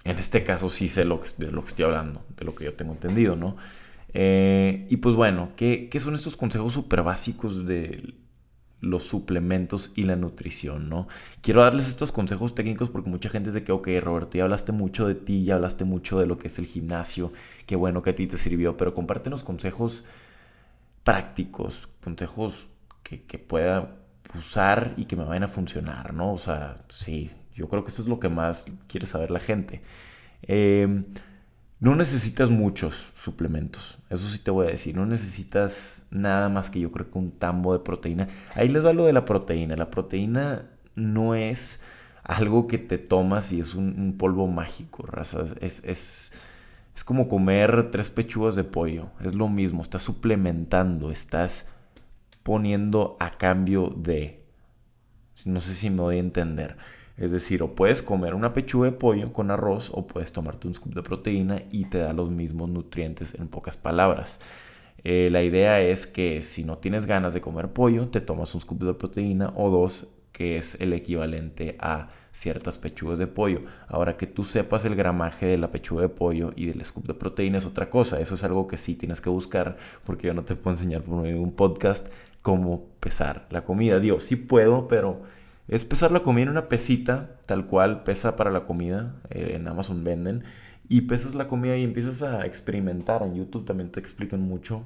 en 0.05 0.17
este 0.17 0.43
caso 0.43 0.69
sí 0.69 0.87
sé 0.87 1.05
lo 1.05 1.21
que, 1.21 1.29
de 1.37 1.51
lo 1.51 1.61
que 1.61 1.67
estoy 1.67 1.85
hablando, 1.85 2.23
de 2.35 2.45
lo 2.45 2.55
que 2.55 2.65
yo 2.65 2.73
tengo 2.73 2.93
entendido, 2.93 3.35
¿no? 3.35 3.57
Eh, 4.13 4.87
y 4.89 4.97
pues 4.97 5.15
bueno, 5.15 5.49
¿qué, 5.55 5.89
¿qué, 5.89 5.99
son 5.99 6.15
estos 6.15 6.37
consejos 6.37 6.73
súper 6.73 7.03
básicos 7.03 7.67
de 7.67 8.15
los 8.81 9.03
suplementos 9.03 9.91
y 9.95 10.03
la 10.03 10.15
nutrición, 10.15 10.89
¿no? 10.89 11.07
Quiero 11.41 11.61
darles 11.61 11.87
estos 11.87 12.11
consejos 12.11 12.55
técnicos 12.55 12.89
porque 12.89 13.09
mucha 13.09 13.29
gente 13.29 13.49
es 13.49 13.55
de 13.55 13.63
que, 13.63 13.71
ok, 13.71 13.87
Roberto, 14.01 14.37
ya 14.37 14.43
hablaste 14.43 14.71
mucho 14.71 15.07
de 15.07 15.15
ti, 15.15 15.43
ya 15.43 15.55
hablaste 15.55 15.85
mucho 15.85 16.19
de 16.19 16.27
lo 16.27 16.37
que 16.37 16.47
es 16.47 16.59
el 16.59 16.65
gimnasio, 16.65 17.33
qué 17.65 17.75
bueno 17.75 18.03
que 18.03 18.11
a 18.11 18.15
ti 18.15 18.27
te 18.27 18.37
sirvió, 18.37 18.77
pero 18.77 18.93
compártenos 18.93 19.43
consejos 19.43 20.05
prácticos, 21.03 21.89
consejos 22.03 22.69
que, 23.03 23.23
que 23.23 23.37
pueda 23.39 23.95
usar 24.37 24.93
y 24.97 25.05
que 25.05 25.15
me 25.15 25.23
vayan 25.23 25.43
a 25.43 25.47
funcionar, 25.47 26.13
¿no? 26.13 26.33
O 26.33 26.37
sea, 26.37 26.75
sí, 26.89 27.31
yo 27.55 27.69
creo 27.69 27.83
que 27.83 27.89
esto 27.89 28.01
es 28.01 28.07
lo 28.07 28.19
que 28.19 28.29
más 28.29 28.65
quiere 28.87 29.07
saber 29.07 29.31
la 29.31 29.39
gente. 29.39 29.81
Em, 30.41 31.05
no 31.85 31.95
necesitas 31.95 32.49
muchos 32.49 33.11
suplementos, 33.13 33.99
eso 34.09 34.27
sí 34.27 34.39
te 34.39 34.49
voy 34.49 34.65
a 34.65 34.71
decir. 34.71 34.95
No 34.95 35.05
necesitas 35.05 36.07
nada 36.09 36.49
más 36.49 36.71
que 36.71 36.79
yo 36.79 36.91
creo 36.91 37.11
que 37.11 37.19
un 37.19 37.29
tambo 37.29 37.73
de 37.73 37.79
proteína. 37.83 38.27
Ahí 38.55 38.69
les 38.69 38.83
va 38.83 38.91
lo 38.91 39.05
de 39.05 39.13
la 39.13 39.23
proteína. 39.23 39.75
La 39.75 39.91
proteína 39.91 40.63
no 40.95 41.35
es 41.35 41.83
algo 42.23 42.65
que 42.65 42.79
te 42.79 42.97
tomas 42.97 43.51
y 43.51 43.59
es 43.59 43.75
un, 43.75 44.15
polvo 44.17 44.47
mágico, 44.47 45.05
raza. 45.05 45.43
Es, 45.61 45.83
es, 45.83 46.33
es 46.95 47.03
como 47.03 47.29
comer 47.29 47.91
tres 47.91 48.09
pechugas 48.09 48.55
de 48.55 48.63
pollo. 48.63 49.11
Es 49.23 49.35
lo 49.35 49.47
mismo, 49.47 49.83
estás 49.83 50.01
suplementando, 50.01 51.11
estás 51.11 51.69
poniendo 52.41 53.15
a 53.19 53.37
cambio 53.37 53.93
de... 53.95 54.43
No 55.45 55.61
sé 55.61 55.75
si 55.75 55.91
me 55.91 56.01
voy 56.01 56.15
a 56.15 56.21
entender. 56.21 56.77
Es 57.17 57.31
decir, 57.31 57.63
o 57.63 57.73
puedes 57.73 58.01
comer 58.01 58.33
una 58.33 58.53
pechuga 58.53 58.91
de 58.91 58.97
pollo 58.97 59.31
con 59.31 59.49
arroz 59.49 59.89
o 59.93 60.05
puedes 60.05 60.33
tomarte 60.33 60.67
un 60.67 60.73
scoop 60.73 60.93
de 60.93 61.01
proteína 61.01 61.63
y 61.71 61.85
te 61.85 61.99
da 61.99 62.13
los 62.13 62.29
mismos 62.29 62.69
nutrientes 62.69 63.35
en 63.35 63.47
pocas 63.47 63.77
palabras. 63.77 64.41
Eh, 65.03 65.29
la 65.31 65.43
idea 65.43 65.81
es 65.81 66.07
que 66.07 66.41
si 66.41 66.63
no 66.63 66.77
tienes 66.77 67.05
ganas 67.05 67.33
de 67.33 67.41
comer 67.41 67.69
pollo, 67.69 68.09
te 68.09 68.21
tomas 68.21 68.53
un 68.55 68.61
scoop 68.61 68.83
de 68.83 68.93
proteína 68.95 69.53
o 69.55 69.69
dos, 69.69 70.07
que 70.31 70.57
es 70.57 70.81
el 70.81 70.91
equivalente 70.91 71.77
a 71.79 72.09
ciertas 72.31 72.77
pechugas 72.77 73.17
de 73.17 73.27
pollo. 73.27 73.61
Ahora 73.87 74.17
que 74.17 74.27
tú 74.27 74.43
sepas 74.43 74.83
el 74.83 74.95
gramaje 74.95 75.45
de 75.45 75.57
la 75.57 75.71
pechuga 75.71 76.01
de 76.01 76.09
pollo 76.09 76.51
y 76.57 76.65
del 76.65 76.83
scoop 76.83 77.07
de 77.07 77.13
proteína 77.13 77.59
es 77.59 77.65
otra 77.65 77.89
cosa. 77.89 78.19
Eso 78.19 78.35
es 78.35 78.43
algo 78.43 78.67
que 78.67 78.77
sí 78.77 78.95
tienes 78.95 79.21
que 79.21 79.29
buscar 79.29 79.77
porque 80.03 80.27
yo 80.27 80.33
no 80.33 80.43
te 80.43 80.55
puedo 80.55 80.75
enseñar 80.75 81.01
por 81.03 81.19
un 81.19 81.53
podcast 81.53 82.09
cómo 82.41 82.87
pesar 82.99 83.47
la 83.51 83.63
comida. 83.63 83.99
Digo, 83.99 84.19
sí 84.19 84.35
puedo, 84.35 84.89
pero 84.89 85.21
es 85.67 85.83
pesar 85.83 86.11
la 86.11 86.21
comida 86.21 86.43
en 86.43 86.49
una 86.49 86.69
pesita, 86.69 87.37
tal 87.45 87.65
cual 87.67 88.03
pesa 88.03 88.35
para 88.35 88.51
la 88.51 88.65
comida, 88.65 89.15
eh, 89.29 89.53
en 89.55 89.67
Amazon 89.67 90.03
venden, 90.03 90.43
y 90.87 91.01
pesas 91.01 91.35
la 91.35 91.47
comida 91.47 91.75
y 91.77 91.83
empiezas 91.83 92.21
a 92.21 92.45
experimentar, 92.45 93.23
en 93.23 93.35
YouTube 93.35 93.65
también 93.65 93.91
te 93.91 93.99
explican 93.99 94.41
mucho, 94.41 94.83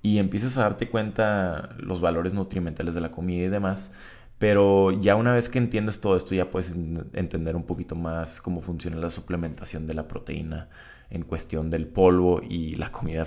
y 0.00 0.18
empiezas 0.18 0.58
a 0.58 0.62
darte 0.62 0.88
cuenta 0.88 1.76
los 1.78 2.00
valores 2.00 2.34
nutrimentales 2.34 2.94
de 2.94 3.00
la 3.00 3.10
comida 3.10 3.46
y 3.46 3.48
demás, 3.48 3.92
pero 4.38 4.90
ya 4.90 5.14
una 5.14 5.34
vez 5.34 5.48
que 5.48 5.58
entiendes 5.58 6.00
todo 6.00 6.16
esto 6.16 6.34
ya 6.34 6.50
puedes 6.50 6.74
entender 7.12 7.54
un 7.54 7.64
poquito 7.64 7.94
más 7.94 8.40
cómo 8.40 8.60
funciona 8.60 8.96
la 8.96 9.08
suplementación 9.08 9.86
de 9.86 9.94
la 9.94 10.08
proteína 10.08 10.68
en 11.10 11.22
cuestión 11.22 11.70
del 11.70 11.86
polvo 11.86 12.40
y 12.42 12.74
la 12.74 12.90
comida 12.90 13.24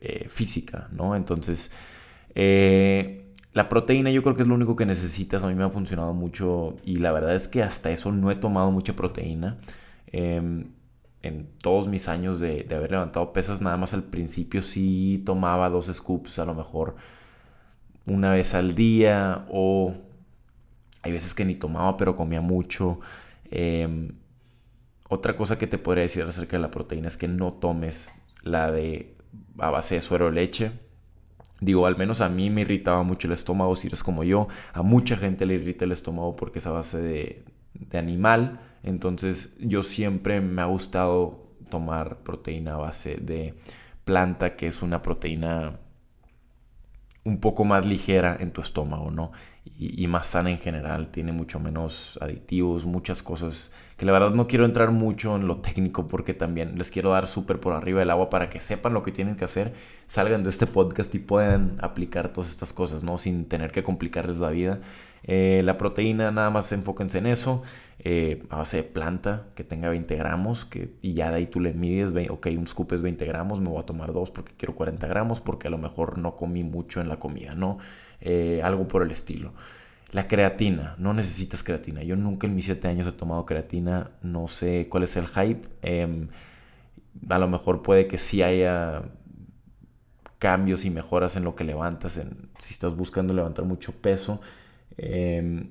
eh, 0.00 0.28
física, 0.28 0.88
¿no? 0.92 1.16
Entonces, 1.16 1.72
eh, 2.36 3.21
la 3.54 3.68
proteína 3.68 4.10
yo 4.10 4.22
creo 4.22 4.34
que 4.34 4.42
es 4.42 4.48
lo 4.48 4.54
único 4.54 4.76
que 4.76 4.86
necesitas. 4.86 5.42
A 5.44 5.48
mí 5.48 5.54
me 5.54 5.64
ha 5.64 5.68
funcionado 5.68 6.14
mucho 6.14 6.76
y 6.84 6.96
la 6.96 7.12
verdad 7.12 7.34
es 7.34 7.48
que 7.48 7.62
hasta 7.62 7.90
eso 7.90 8.12
no 8.12 8.30
he 8.30 8.34
tomado 8.34 8.70
mucha 8.70 8.94
proteína. 8.94 9.58
Em, 10.06 10.72
en 11.22 11.48
todos 11.62 11.88
mis 11.88 12.08
años 12.08 12.40
de, 12.40 12.66
haber 12.74 12.90
levantado 12.90 13.32
pesas, 13.32 13.60
nada 13.62 13.76
más 13.76 13.94
al 13.94 14.04
principio 14.04 14.62
sí 14.62 15.22
tomaba 15.24 15.68
dos 15.68 15.86
scoops 15.86 16.38
a 16.38 16.44
lo 16.44 16.54
mejor 16.54 16.96
una 18.06 18.32
vez 18.32 18.54
al 18.54 18.74
día 18.74 19.46
o 19.50 19.94
hay 21.02 21.12
veces 21.12 21.34
que 21.34 21.44
ni 21.44 21.54
tomaba 21.54 21.96
pero 21.96 22.16
comía 22.16 22.40
mucho. 22.40 22.98
Em, 23.50 24.12
otra 25.08 25.36
cosa 25.36 25.58
que 25.58 25.66
te 25.66 25.78
podría 25.78 26.02
decir 26.02 26.22
acerca 26.24 26.56
de 26.56 26.62
la 26.62 26.70
proteína 26.70 27.08
es 27.08 27.16
que 27.16 27.28
no 27.28 27.52
tomes 27.52 28.14
la 28.42 28.70
de 28.72 29.16
a 29.58 29.70
base 29.70 29.96
de 29.96 30.00
suero 30.00 30.26
de 30.26 30.32
leche 30.32 30.72
Digo, 31.62 31.86
al 31.86 31.96
menos 31.96 32.20
a 32.20 32.28
mí 32.28 32.50
me 32.50 32.62
irritaba 32.62 33.04
mucho 33.04 33.28
el 33.28 33.34
estómago, 33.34 33.76
si 33.76 33.86
eres 33.86 34.02
como 34.02 34.24
yo. 34.24 34.48
A 34.72 34.82
mucha 34.82 35.16
gente 35.16 35.46
le 35.46 35.54
irrita 35.54 35.84
el 35.84 35.92
estómago 35.92 36.32
porque 36.32 36.58
es 36.58 36.66
a 36.66 36.72
base 36.72 37.00
de, 37.00 37.44
de 37.72 37.98
animal. 37.98 38.58
Entonces 38.82 39.56
yo 39.60 39.84
siempre 39.84 40.40
me 40.40 40.60
ha 40.60 40.64
gustado 40.64 41.46
tomar 41.70 42.18
proteína 42.24 42.74
a 42.74 42.78
base 42.78 43.14
de 43.14 43.54
planta, 44.04 44.56
que 44.56 44.66
es 44.66 44.82
una 44.82 45.02
proteína 45.02 45.78
un 47.22 47.38
poco 47.38 47.64
más 47.64 47.86
ligera 47.86 48.36
en 48.40 48.52
tu 48.52 48.60
estómago, 48.60 49.12
¿no? 49.12 49.30
Y, 49.64 50.08
más 50.08 50.26
sana 50.26 50.50
en 50.50 50.58
general, 50.58 51.08
tiene 51.08 51.30
mucho 51.30 51.60
menos 51.60 52.18
aditivos, 52.20 52.84
muchas 52.84 53.22
cosas 53.22 53.70
que 53.96 54.04
la 54.04 54.10
verdad 54.10 54.32
no 54.32 54.48
quiero 54.48 54.64
entrar 54.64 54.90
mucho 54.90 55.36
en 55.36 55.46
lo 55.46 55.58
técnico 55.58 56.08
porque 56.08 56.34
también 56.34 56.76
les 56.76 56.90
quiero 56.90 57.10
dar 57.10 57.28
súper 57.28 57.60
por 57.60 57.72
arriba 57.72 58.00
del 58.00 58.10
agua 58.10 58.28
para 58.28 58.50
que 58.50 58.60
sepan 58.60 58.92
lo 58.92 59.04
que 59.04 59.12
tienen 59.12 59.36
que 59.36 59.44
hacer, 59.44 59.72
salgan 60.08 60.42
de 60.42 60.50
este 60.50 60.66
podcast 60.66 61.14
y 61.14 61.20
puedan 61.20 61.78
aplicar 61.80 62.32
todas 62.32 62.50
estas 62.50 62.72
cosas, 62.72 63.04
¿no? 63.04 63.18
Sin 63.18 63.44
tener 63.48 63.70
que 63.70 63.84
complicarles 63.84 64.38
la 64.38 64.50
vida. 64.50 64.80
Eh, 65.22 65.62
la 65.64 65.78
proteína, 65.78 66.32
nada 66.32 66.50
más 66.50 66.72
enfóquense 66.72 67.18
en 67.18 67.26
eso. 67.26 67.62
Eh, 68.04 68.42
a 68.50 68.56
base 68.56 68.78
de 68.78 68.82
planta 68.82 69.46
que 69.54 69.62
tenga 69.62 69.88
20 69.88 70.16
gramos 70.16 70.64
que, 70.64 70.96
y 71.02 71.14
ya 71.14 71.30
de 71.30 71.36
ahí 71.36 71.46
tú 71.46 71.60
le 71.60 71.72
mides, 71.72 72.10
ok, 72.30 72.48
un 72.58 72.66
scoop 72.66 72.94
es 72.94 73.02
20 73.02 73.24
gramos, 73.26 73.60
me 73.60 73.68
voy 73.68 73.78
a 73.80 73.86
tomar 73.86 74.12
dos 74.12 74.32
porque 74.32 74.54
quiero 74.56 74.74
40 74.74 75.06
gramos 75.06 75.40
porque 75.40 75.68
a 75.68 75.70
lo 75.70 75.78
mejor 75.78 76.18
no 76.18 76.34
comí 76.34 76.64
mucho 76.64 77.00
en 77.00 77.08
la 77.08 77.20
comida, 77.20 77.54
¿no? 77.54 77.78
Eh, 78.22 78.60
algo 78.62 78.88
por 78.88 79.02
el 79.02 79.10
estilo. 79.10 79.52
La 80.12 80.28
creatina, 80.28 80.94
no 80.98 81.14
necesitas 81.14 81.62
creatina. 81.62 82.02
Yo 82.02 82.16
nunca 82.16 82.46
en 82.46 82.54
mis 82.54 82.66
7 82.66 82.86
años 82.88 83.06
he 83.06 83.12
tomado 83.12 83.46
creatina, 83.46 84.10
no 84.22 84.48
sé 84.48 84.86
cuál 84.88 85.04
es 85.04 85.16
el 85.16 85.26
hype. 85.26 85.68
Em, 85.82 86.28
a 87.28 87.38
lo 87.38 87.48
mejor 87.48 87.82
puede 87.82 88.06
que 88.06 88.18
sí 88.18 88.42
haya 88.42 89.02
cambios 90.38 90.84
y 90.84 90.90
mejoras 90.90 91.36
en 91.36 91.44
lo 91.44 91.54
que 91.54 91.64
levantas, 91.64 92.16
en, 92.16 92.50
si 92.60 92.72
estás 92.72 92.96
buscando 92.96 93.34
levantar 93.34 93.64
mucho 93.64 93.92
peso. 93.92 94.40
Eh, 94.98 95.64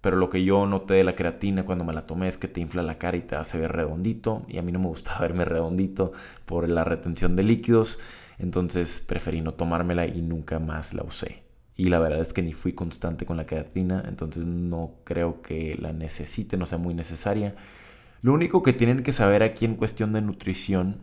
pero 0.00 0.16
lo 0.16 0.28
que 0.28 0.44
yo 0.44 0.66
noté 0.66 0.94
de 0.94 1.04
la 1.04 1.14
creatina 1.14 1.62
cuando 1.64 1.84
me 1.84 1.94
la 1.94 2.04
tomé 2.04 2.28
es 2.28 2.36
que 2.36 2.48
te 2.48 2.60
infla 2.60 2.82
la 2.82 2.98
cara 2.98 3.16
y 3.16 3.22
te 3.22 3.36
hace 3.36 3.58
ver 3.58 3.72
redondito. 3.72 4.42
Y 4.48 4.58
a 4.58 4.62
mí 4.62 4.72
no 4.72 4.78
me 4.78 4.88
gustaba 4.88 5.20
verme 5.22 5.46
redondito 5.46 6.12
por 6.44 6.68
la 6.68 6.84
retención 6.84 7.36
de 7.36 7.44
líquidos. 7.44 7.98
Entonces 8.38 9.00
preferí 9.00 9.40
no 9.40 9.52
tomármela 9.52 10.06
y 10.06 10.20
nunca 10.20 10.58
más 10.58 10.92
la 10.92 11.04
usé. 11.04 11.43
Y 11.76 11.88
la 11.88 11.98
verdad 11.98 12.20
es 12.20 12.32
que 12.32 12.42
ni 12.42 12.52
fui 12.52 12.72
constante 12.72 13.26
con 13.26 13.36
la 13.36 13.46
creatina. 13.46 14.04
Entonces 14.06 14.46
no 14.46 14.92
creo 15.04 15.42
que 15.42 15.76
la 15.78 15.92
necesite, 15.92 16.56
no 16.56 16.66
sea 16.66 16.78
muy 16.78 16.94
necesaria. 16.94 17.54
Lo 18.22 18.32
único 18.32 18.62
que 18.62 18.72
tienen 18.72 19.02
que 19.02 19.12
saber 19.12 19.42
aquí 19.42 19.64
en 19.64 19.74
cuestión 19.74 20.12
de 20.12 20.22
nutrición, 20.22 21.00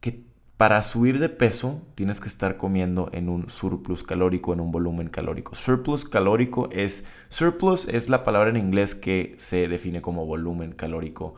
que 0.00 0.24
para 0.56 0.82
subir 0.82 1.18
de 1.18 1.28
peso 1.28 1.82
tienes 1.94 2.18
que 2.18 2.28
estar 2.28 2.56
comiendo 2.56 3.10
en 3.12 3.28
un 3.28 3.50
surplus 3.50 4.02
calórico, 4.02 4.52
en 4.54 4.60
un 4.60 4.72
volumen 4.72 5.08
calórico. 5.08 5.54
Surplus 5.54 6.06
calórico 6.06 6.70
es, 6.72 7.04
surplus 7.28 7.86
es 7.88 8.08
la 8.08 8.22
palabra 8.22 8.50
en 8.50 8.56
inglés 8.56 8.94
que 8.94 9.34
se 9.36 9.68
define 9.68 10.00
como 10.00 10.24
volumen 10.24 10.72
calórico, 10.72 11.34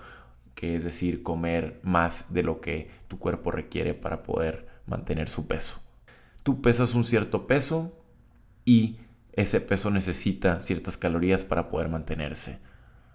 que 0.54 0.76
es 0.76 0.84
decir, 0.84 1.22
comer 1.22 1.80
más 1.82 2.32
de 2.32 2.44
lo 2.44 2.60
que 2.60 2.88
tu 3.08 3.18
cuerpo 3.18 3.50
requiere 3.50 3.94
para 3.94 4.22
poder 4.22 4.66
mantener 4.86 5.28
su 5.28 5.46
peso. 5.46 5.80
Tú 6.42 6.62
pesas 6.62 6.94
un 6.94 7.04
cierto 7.04 7.46
peso 7.46 7.97
y 8.68 8.98
ese 9.32 9.60
peso 9.60 9.90
necesita 9.90 10.60
ciertas 10.60 10.96
calorías 10.96 11.44
para 11.44 11.68
poder 11.70 11.88
mantenerse. 11.88 12.58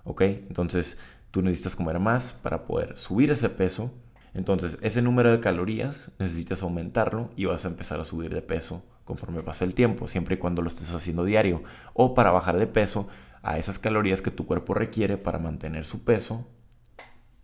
¿Ok? 0.04 0.22
Entonces 0.22 1.00
tú 1.32 1.42
necesitas 1.42 1.76
comer 1.76 2.00
más 2.00 2.34
para 2.34 2.66
poder 2.66 2.98
subir 2.98 3.32
ese 3.32 3.50
peso 3.50 3.92
entonces, 4.34 4.80
ese 4.82 5.02
número 5.02 5.32
de 5.32 5.40
calorías 5.40 6.12
necesitas 6.18 6.64
aumentarlo 6.64 7.30
y 7.36 7.46
vas 7.46 7.66
a 7.66 7.68
empezar 7.68 8.00
a 8.00 8.04
subir 8.04 8.34
de 8.34 8.42
peso 8.42 8.84
conforme 9.06 9.44
pasa 9.44 9.64
el 9.66 9.76
tiempo, 9.76 10.08
siempre 10.08 10.36
y 10.36 10.38
cuando 10.40 10.62
lo 10.62 10.70
estés 10.70 10.92
haciendo 10.94 11.24
diario. 11.24 11.62
O 11.94 12.14
para 12.14 12.32
bajar 12.32 12.58
de 12.58 12.68
peso 12.68 13.08
a 13.44 13.60
esas 13.60 13.78
calorías 13.78 14.22
que 14.22 14.32
tu 14.32 14.48
cuerpo 14.48 14.74
requiere 14.74 15.18
para 15.18 15.38
mantener 15.38 15.86
su 15.86 16.04
peso, 16.04 16.48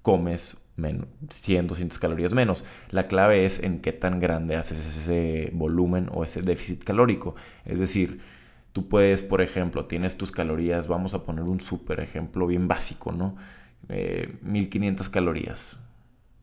comes 0.02 0.58
100, 1.30 1.68
200 1.68 2.00
calorías 2.00 2.34
menos. 2.34 2.66
La 2.92 3.08
clave 3.08 3.46
es 3.46 3.62
en 3.62 3.80
qué 3.80 3.92
tan 3.92 4.20
grande 4.20 4.56
haces 4.56 4.80
ese 4.80 5.52
volumen 5.54 6.10
o 6.12 6.24
ese 6.24 6.42
déficit 6.42 6.84
calórico. 6.84 7.36
Es 7.66 7.80
decir, 7.80 8.20
tú 8.72 8.88
puedes, 8.88 9.24
por 9.24 9.42
ejemplo, 9.42 9.86
tienes 9.86 10.18
tus 10.18 10.32
calorías, 10.32 10.88
vamos 10.88 11.14
a 11.14 11.24
poner 11.24 11.44
un 11.44 11.60
súper 11.60 12.00
ejemplo 12.00 12.48
bien 12.48 12.68
básico, 12.68 13.12
¿no? 13.12 13.36
1500 14.42 15.08
eh, 15.08 15.12
calorías 15.12 15.80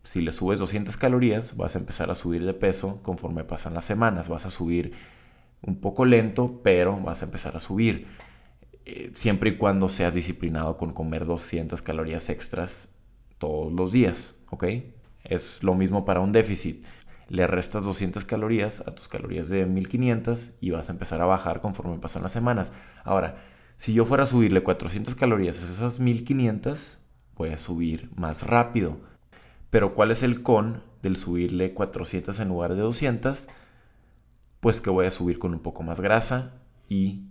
si 0.07 0.21
le 0.21 0.31
subes 0.31 0.61
200 0.61 0.97
calorías, 0.97 1.57
vas 1.57 1.75
a 1.75 1.81
empezar 1.81 2.13
a 2.13 2.15
subir 2.15 2.47
de 2.47 2.55
peso 2.55 2.97
conforme 3.03 3.43
pasan 3.43 3.75
las 3.75 3.85
semanas. 3.85 4.29
Vas 4.29 4.47
a 4.47 4.51
subir 4.51 4.93
un 5.63 5.81
poco 5.81 6.05
lento, 6.05 6.61
pero 6.63 6.97
vas 7.01 7.23
a 7.23 7.25
empezar 7.25 7.57
a 7.57 7.61
subir. 7.61 8.07
Eh, 8.85 9.11
siempre 9.15 9.51
y 9.51 9.57
cuando 9.57 9.89
seas 9.89 10.15
disciplinado 10.15 10.77
con 10.77 10.93
comer 10.93 11.27
200 11.27 11.83
calorías 11.83 12.31
extras 12.31 12.89
todos 13.39 13.73
los 13.73 13.93
días, 13.93 14.37
¿ok? 14.51 14.65
Es 15.25 15.63
lo 15.63 15.75
mismo 15.75 16.05
para 16.05 16.21
un 16.21 16.33
déficit. 16.33 16.85
Le 17.29 17.47
restas 17.47 17.85
200 17.85 18.25
calorías 18.25 18.81
a 18.87 18.95
tus 18.95 19.09
calorías 19.09 19.49
de 19.49 19.67
1500 19.67 20.55
y 20.61 20.71
vas 20.71 20.89
a 20.89 20.93
empezar 20.93 21.21
a 21.21 21.27
bajar 21.27 21.61
conforme 21.61 21.99
pasan 21.99 22.23
las 22.23 22.33
semanas. 22.33 22.73
Ahora, 23.05 23.43
si 23.77 23.93
yo 23.93 24.05
fuera 24.05 24.25
a 24.25 24.27
subirle 24.29 24.63
400 24.63 25.15
calorías 25.15 25.61
a 25.61 25.65
esas 25.65 25.99
1500, 26.01 26.99
voy 27.37 27.51
a 27.51 27.59
subir 27.59 28.11
más 28.17 28.45
rápido. 28.45 28.97
Pero 29.71 29.95
¿cuál 29.95 30.11
es 30.11 30.23
el 30.23 30.43
con 30.43 30.83
del 31.03 31.17
subirle 31.17 31.75
400 31.75 32.39
en 32.39 32.49
lugar 32.49 32.75
de 32.75 32.81
200? 32.81 33.49
Pues 34.61 34.81
que 34.81 34.91
voy 34.91 35.07
a 35.07 35.11
subir 35.11 35.39
con 35.39 35.53
un 35.53 35.61
poco 35.61 35.83
más 35.83 36.01
grasa 36.01 36.55
y 36.89 37.25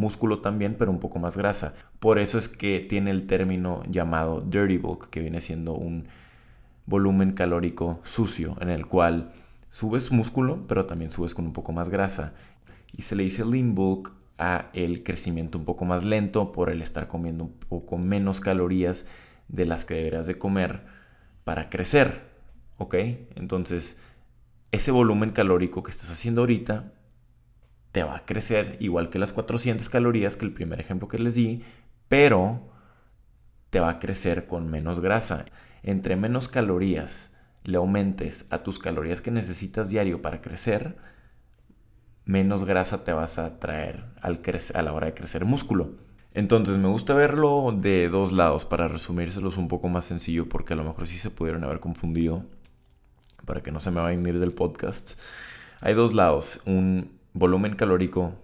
músculo 0.00 0.40
también, 0.40 0.74
pero 0.78 0.90
un 0.90 0.98
poco 0.98 1.18
más 1.18 1.36
grasa. 1.36 1.74
Por 2.00 2.18
eso 2.18 2.38
es 2.38 2.48
que 2.48 2.80
tiene 2.80 3.10
el 3.10 3.26
término 3.26 3.82
llamado 3.88 4.40
dirty 4.40 4.78
bulk, 4.78 5.10
que 5.10 5.20
viene 5.20 5.40
siendo 5.40 5.74
un 5.74 6.08
volumen 6.86 7.32
calórico 7.32 8.00
sucio, 8.02 8.56
en 8.60 8.70
el 8.70 8.86
cual 8.86 9.30
subes 9.68 10.10
músculo, 10.10 10.64
pero 10.66 10.86
también 10.86 11.10
subes 11.10 11.34
con 11.34 11.46
un 11.46 11.52
poco 11.52 11.72
más 11.72 11.88
grasa. 11.88 12.34
Y 12.96 13.02
se 13.02 13.14
le 13.14 13.22
dice 13.22 13.44
lean 13.44 13.74
bulk 13.74 14.12
a 14.38 14.70
el 14.72 15.02
crecimiento 15.02 15.58
un 15.58 15.64
poco 15.64 15.84
más 15.84 16.02
lento 16.02 16.50
por 16.50 16.70
el 16.70 16.82
estar 16.82 17.06
comiendo 17.06 17.44
un 17.44 17.52
poco 17.52 17.98
menos 17.98 18.40
calorías 18.40 19.06
de 19.48 19.66
las 19.66 19.84
que 19.84 19.94
deberías 19.94 20.26
de 20.26 20.38
comer 20.38 20.80
para 21.44 21.68
crecer. 21.68 22.28
¿Ok? 22.78 22.94
Entonces, 23.36 24.00
ese 24.72 24.90
volumen 24.90 25.30
calórico 25.30 25.82
que 25.82 25.90
estás 25.90 26.10
haciendo 26.10 26.40
ahorita 26.40 26.92
te 27.92 28.02
va 28.02 28.16
a 28.16 28.24
crecer 28.24 28.76
igual 28.80 29.10
que 29.10 29.18
las 29.18 29.32
400 29.32 29.88
calorías 29.88 30.36
que 30.36 30.44
el 30.44 30.52
primer 30.52 30.80
ejemplo 30.80 31.08
que 31.08 31.18
les 31.18 31.34
di, 31.34 31.62
pero 32.08 32.70
te 33.70 33.80
va 33.80 33.90
a 33.90 33.98
crecer 33.98 34.46
con 34.46 34.70
menos 34.70 35.00
grasa. 35.00 35.46
Entre 35.82 36.16
menos 36.16 36.48
calorías 36.48 37.34
le 37.64 37.76
aumentes 37.76 38.46
a 38.50 38.62
tus 38.62 38.78
calorías 38.78 39.20
que 39.20 39.30
necesitas 39.30 39.88
diario 39.88 40.22
para 40.22 40.40
crecer, 40.40 40.96
menos 42.24 42.64
grasa 42.64 43.04
te 43.04 43.12
vas 43.12 43.38
a 43.38 43.58
traer 43.58 44.04
al 44.22 44.40
a 44.74 44.82
la 44.82 44.92
hora 44.92 45.06
de 45.06 45.14
crecer 45.14 45.44
músculo. 45.44 45.94
Entonces 46.32 46.78
me 46.78 46.88
gusta 46.88 47.12
verlo 47.14 47.74
de 47.76 48.06
dos 48.08 48.32
lados 48.32 48.64
para 48.64 48.86
resumírselos 48.86 49.56
un 49.56 49.66
poco 49.66 49.88
más 49.88 50.04
sencillo 50.04 50.48
porque 50.48 50.74
a 50.74 50.76
lo 50.76 50.84
mejor 50.84 51.08
sí 51.08 51.18
se 51.18 51.30
pudieron 51.30 51.64
haber 51.64 51.80
confundido 51.80 52.44
para 53.46 53.62
que 53.62 53.72
no 53.72 53.80
se 53.80 53.90
me 53.90 54.00
vayan 54.00 54.24
a 54.24 54.28
ir 54.28 54.38
del 54.38 54.52
podcast. 54.52 55.18
Hay 55.82 55.94
dos 55.94 56.14
lados, 56.14 56.60
un 56.66 57.19
volumen 57.32 57.74
calórico 57.74 58.34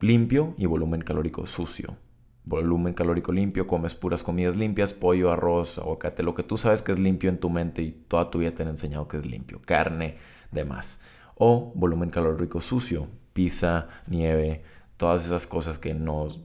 limpio 0.00 0.54
y 0.58 0.66
volumen 0.66 1.02
calórico 1.02 1.46
sucio. 1.46 1.96
Volumen 2.44 2.94
calórico 2.94 3.32
limpio, 3.32 3.66
comes 3.66 3.96
puras 3.96 4.22
comidas 4.22 4.56
limpias, 4.56 4.92
pollo, 4.92 5.32
arroz, 5.32 5.78
aguacate, 5.78 6.22
lo 6.22 6.34
que 6.34 6.44
tú 6.44 6.56
sabes 6.56 6.82
que 6.82 6.92
es 6.92 6.98
limpio 6.98 7.28
en 7.28 7.38
tu 7.38 7.50
mente 7.50 7.82
y 7.82 7.90
toda 7.90 8.30
tu 8.30 8.38
vida 8.38 8.52
te 8.52 8.62
han 8.62 8.68
enseñado 8.68 9.08
que 9.08 9.16
es 9.16 9.26
limpio, 9.26 9.60
carne, 9.64 10.16
demás. 10.52 11.00
O 11.34 11.72
volumen 11.74 12.10
calórico 12.10 12.60
sucio, 12.60 13.08
pizza, 13.32 13.88
nieve, 14.06 14.62
todas 14.96 15.26
esas 15.26 15.46
cosas 15.46 15.78
que 15.78 15.92
nos 15.92 16.40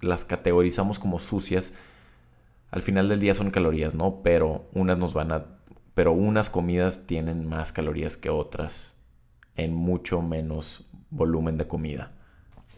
las 0.00 0.24
categorizamos 0.24 0.98
como 0.98 1.18
sucias. 1.18 1.72
Al 2.70 2.82
final 2.82 3.08
del 3.08 3.20
día 3.20 3.34
son 3.34 3.50
calorías, 3.50 3.94
¿no? 3.94 4.22
Pero 4.22 4.68
unas 4.74 4.98
nos 4.98 5.14
van 5.14 5.32
a 5.32 5.46
pero 5.94 6.12
unas 6.12 6.48
comidas 6.48 7.06
tienen 7.06 7.48
más 7.48 7.72
calorías 7.72 8.16
que 8.16 8.30
otras 8.30 8.97
en 9.58 9.74
mucho 9.74 10.22
menos 10.22 10.86
volumen 11.10 11.58
de 11.58 11.66
comida. 11.66 12.12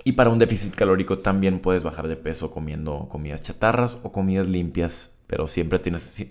Y 0.03 0.13
para 0.13 0.31
un 0.31 0.39
déficit 0.39 0.75
calórico 0.75 1.19
también 1.19 1.61
puedes 1.61 1.85
bajar 1.85 2.09
de 2.09 2.17
peso 2.17 2.51
comiendo 2.51 3.09
comidas 3.09 3.43
chatarras 3.43 3.99
o 4.03 4.11
comidas 4.11 4.49
limpias, 4.49 5.13
pero 5.27 5.47
siempre 5.47 5.79
tienes, 5.79 6.27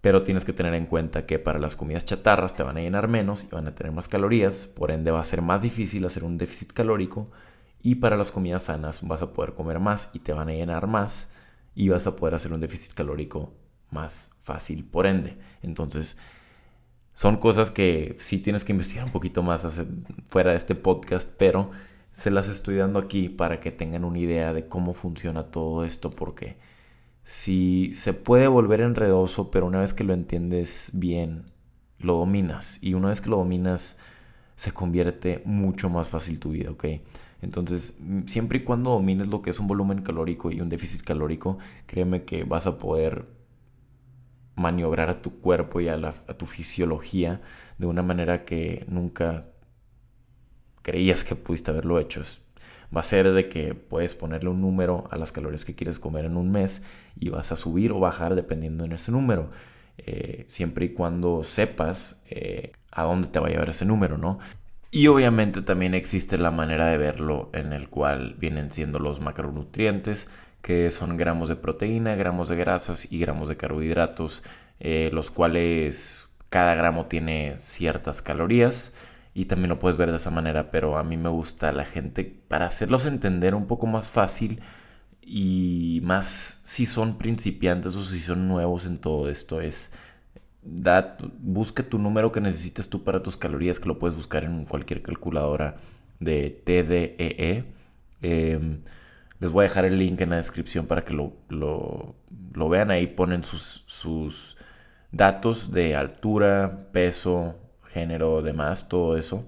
pero 0.00 0.24
tienes 0.24 0.44
que 0.44 0.52
tener 0.52 0.74
en 0.74 0.86
cuenta 0.86 1.24
que 1.24 1.38
para 1.38 1.60
las 1.60 1.76
comidas 1.76 2.04
chatarras 2.04 2.56
te 2.56 2.64
van 2.64 2.76
a 2.76 2.80
llenar 2.80 3.06
menos 3.06 3.44
y 3.44 3.46
van 3.46 3.68
a 3.68 3.74
tener 3.74 3.92
más 3.92 4.08
calorías, 4.08 4.66
por 4.66 4.90
ende 4.90 5.12
va 5.12 5.20
a 5.20 5.24
ser 5.24 5.42
más 5.42 5.62
difícil 5.62 6.04
hacer 6.04 6.24
un 6.24 6.38
déficit 6.38 6.72
calórico 6.72 7.30
y 7.80 7.96
para 7.96 8.16
las 8.16 8.32
comidas 8.32 8.64
sanas 8.64 9.06
vas 9.06 9.22
a 9.22 9.32
poder 9.32 9.54
comer 9.54 9.78
más 9.78 10.10
y 10.12 10.18
te 10.18 10.32
van 10.32 10.48
a 10.48 10.52
llenar 10.52 10.88
más 10.88 11.32
y 11.76 11.88
vas 11.88 12.08
a 12.08 12.16
poder 12.16 12.34
hacer 12.34 12.52
un 12.52 12.60
déficit 12.60 12.94
calórico 12.94 13.54
más 13.90 14.30
fácil 14.42 14.84
por 14.84 15.06
ende. 15.06 15.38
Entonces, 15.62 16.18
son 17.18 17.38
cosas 17.38 17.72
que 17.72 18.14
sí 18.16 18.38
tienes 18.38 18.64
que 18.64 18.70
investigar 18.70 19.04
un 19.04 19.10
poquito 19.10 19.42
más 19.42 19.66
fuera 20.28 20.52
de 20.52 20.56
este 20.56 20.76
podcast, 20.76 21.28
pero 21.36 21.72
se 22.12 22.30
las 22.30 22.48
estoy 22.48 22.76
dando 22.76 23.00
aquí 23.00 23.28
para 23.28 23.58
que 23.58 23.72
tengan 23.72 24.04
una 24.04 24.20
idea 24.20 24.52
de 24.52 24.68
cómo 24.68 24.94
funciona 24.94 25.50
todo 25.50 25.84
esto, 25.84 26.10
porque 26.10 26.58
si 27.24 27.90
se 27.92 28.12
puede 28.14 28.46
volver 28.46 28.82
enredoso, 28.82 29.50
pero 29.50 29.66
una 29.66 29.80
vez 29.80 29.94
que 29.94 30.04
lo 30.04 30.14
entiendes 30.14 30.92
bien, 30.94 31.42
lo 31.98 32.18
dominas. 32.18 32.78
Y 32.82 32.94
una 32.94 33.08
vez 33.08 33.20
que 33.20 33.30
lo 33.30 33.38
dominas, 33.38 33.96
se 34.54 34.70
convierte 34.70 35.42
mucho 35.44 35.90
más 35.90 36.06
fácil 36.06 36.38
tu 36.38 36.50
vida, 36.50 36.70
¿ok? 36.70 36.84
Entonces, 37.42 37.98
siempre 38.26 38.58
y 38.58 38.62
cuando 38.62 38.90
domines 38.90 39.26
lo 39.26 39.42
que 39.42 39.50
es 39.50 39.58
un 39.58 39.66
volumen 39.66 40.02
calórico 40.02 40.52
y 40.52 40.60
un 40.60 40.68
déficit 40.68 41.02
calórico, 41.02 41.58
créeme 41.86 42.22
que 42.22 42.44
vas 42.44 42.68
a 42.68 42.78
poder 42.78 43.26
maniobrar 44.58 45.08
a 45.08 45.22
tu 45.22 45.40
cuerpo 45.40 45.80
y 45.80 45.88
a, 45.88 45.98
tu 46.36 46.46
fisiología 46.46 47.40
de 47.78 47.86
una 47.86 48.02
manera 48.02 48.44
que 48.44 48.84
nunca 48.88 49.42
creías 50.82 51.24
que 51.24 51.36
pudiste 51.36 51.70
haberlo 51.70 51.98
hecho. 51.98 52.22
va 52.94 53.00
a 53.00 53.04
ser 53.04 53.32
de 53.32 53.48
que 53.48 53.74
puedes 53.74 54.14
ponerle 54.14 54.50
un 54.50 54.60
número 54.60 55.08
a 55.10 55.16
las 55.16 55.32
calorías 55.32 55.64
que 55.64 55.74
quieres 55.74 55.98
comer 55.98 56.24
en 56.24 56.36
un 56.36 56.50
mes 56.50 56.82
y 57.18 57.28
vas 57.30 57.52
a 57.52 57.56
subir 57.56 57.92
o 57.92 58.00
bajar 58.00 58.34
dependiendo 58.34 58.84
en 58.84 58.92
ese 58.92 59.12
número. 59.12 59.50
Eh, 59.98 60.44
siempre 60.48 60.86
y 60.86 60.88
cuando 60.90 61.42
sepas 61.44 62.22
eh, 62.30 62.72
a 62.90 63.02
dónde 63.04 63.28
te 63.28 63.40
va 63.40 63.48
a 63.48 63.50
llevar 63.50 63.68
ese 63.68 63.84
número, 63.84 64.16
¿no? 64.16 64.38
Y 64.90 65.08
obviamente 65.08 65.60
también 65.60 65.94
existe 65.94 66.38
la 66.38 66.50
manera 66.50 66.86
de 66.86 66.96
verlo 66.96 67.50
en 67.52 67.72
el 67.72 67.90
cual 67.90 68.36
vienen 68.38 68.72
siendo 68.72 68.98
los 68.98 69.20
macronutrientes, 69.20 70.30
que 70.62 70.90
son 70.90 71.16
gramos 71.16 71.48
de 71.48 71.56
proteína, 71.56 72.14
gramos 72.14 72.48
de 72.48 72.56
grasas 72.56 73.10
y 73.10 73.18
gramos 73.18 73.48
de 73.48 73.56
carbohidratos, 73.56 74.42
eh, 74.80 75.10
los 75.12 75.30
cuales 75.30 76.28
cada 76.50 76.74
gramo 76.74 77.06
tiene 77.06 77.56
ciertas 77.56 78.22
calorías 78.22 78.94
y 79.34 79.44
también 79.46 79.68
lo 79.70 79.78
puedes 79.78 79.96
ver 79.96 80.10
de 80.10 80.16
esa 80.16 80.30
manera, 80.30 80.70
pero 80.70 80.98
a 80.98 81.04
mí 81.04 81.16
me 81.16 81.28
gusta 81.28 81.72
la 81.72 81.84
gente 81.84 82.24
para 82.48 82.66
hacerlos 82.66 83.06
entender 83.06 83.54
un 83.54 83.66
poco 83.66 83.86
más 83.86 84.10
fácil 84.10 84.60
y 85.22 86.00
más 86.04 86.60
si 86.64 86.86
son 86.86 87.18
principiantes 87.18 87.94
o 87.96 88.04
si 88.04 88.20
son 88.20 88.48
nuevos 88.48 88.86
en 88.86 88.98
todo 88.98 89.28
esto 89.28 89.60
es 89.60 89.92
da, 90.62 91.16
busca 91.38 91.82
tu 91.82 91.98
número 91.98 92.32
que 92.32 92.40
necesites 92.40 92.88
tú 92.88 93.04
para 93.04 93.22
tus 93.22 93.36
calorías 93.36 93.78
que 93.80 93.88
lo 93.88 93.98
puedes 93.98 94.16
buscar 94.16 94.44
en 94.44 94.64
cualquier 94.64 95.02
calculadora 95.02 95.76
de 96.20 96.50
TDEE. 96.64 97.64
E. 98.22 98.78
Les 99.40 99.52
voy 99.52 99.62
a 99.62 99.68
dejar 99.68 99.84
el 99.84 99.98
link 99.98 100.20
en 100.20 100.30
la 100.30 100.36
descripción 100.36 100.86
para 100.86 101.04
que 101.04 101.12
lo, 101.12 101.34
lo, 101.48 102.68
vean. 102.68 102.90
Ahí 102.90 103.06
ponen 103.06 103.44
sus, 103.44 103.84
sus 103.86 104.56
datos 105.12 105.70
de 105.70 105.94
altura, 105.94 106.78
peso, 106.92 107.56
género, 107.84 108.42
demás, 108.42 108.88
todo 108.88 109.16
eso. 109.16 109.46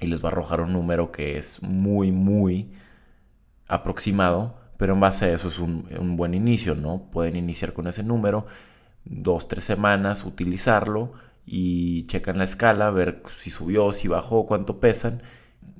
Y 0.00 0.06
les 0.06 0.24
va 0.24 0.28
a 0.28 0.32
arrojar 0.32 0.60
un 0.62 0.72
número 0.72 1.12
que 1.12 1.36
es 1.36 1.62
muy, 1.62 2.12
muy 2.12 2.72
aproximado. 3.68 4.58
Pero 4.78 4.94
en 4.94 5.00
base 5.00 5.26
a 5.26 5.32
eso 5.32 5.48
es 5.48 5.58
un, 5.58 5.88
un 5.98 6.16
buen 6.16 6.34
inicio, 6.34 6.74
¿no? 6.74 7.08
Pueden 7.12 7.36
iniciar 7.36 7.72
con 7.74 7.86
ese 7.86 8.02
número, 8.02 8.46
dos, 9.04 9.48
tres 9.48 9.64
semanas, 9.64 10.24
utilizarlo 10.24 11.12
y 11.46 12.04
checan 12.04 12.38
la 12.38 12.44
escala, 12.44 12.90
ver 12.90 13.22
si 13.28 13.50
subió, 13.50 13.92
si 13.92 14.08
bajó, 14.08 14.46
cuánto 14.46 14.80
pesan. 14.80 15.22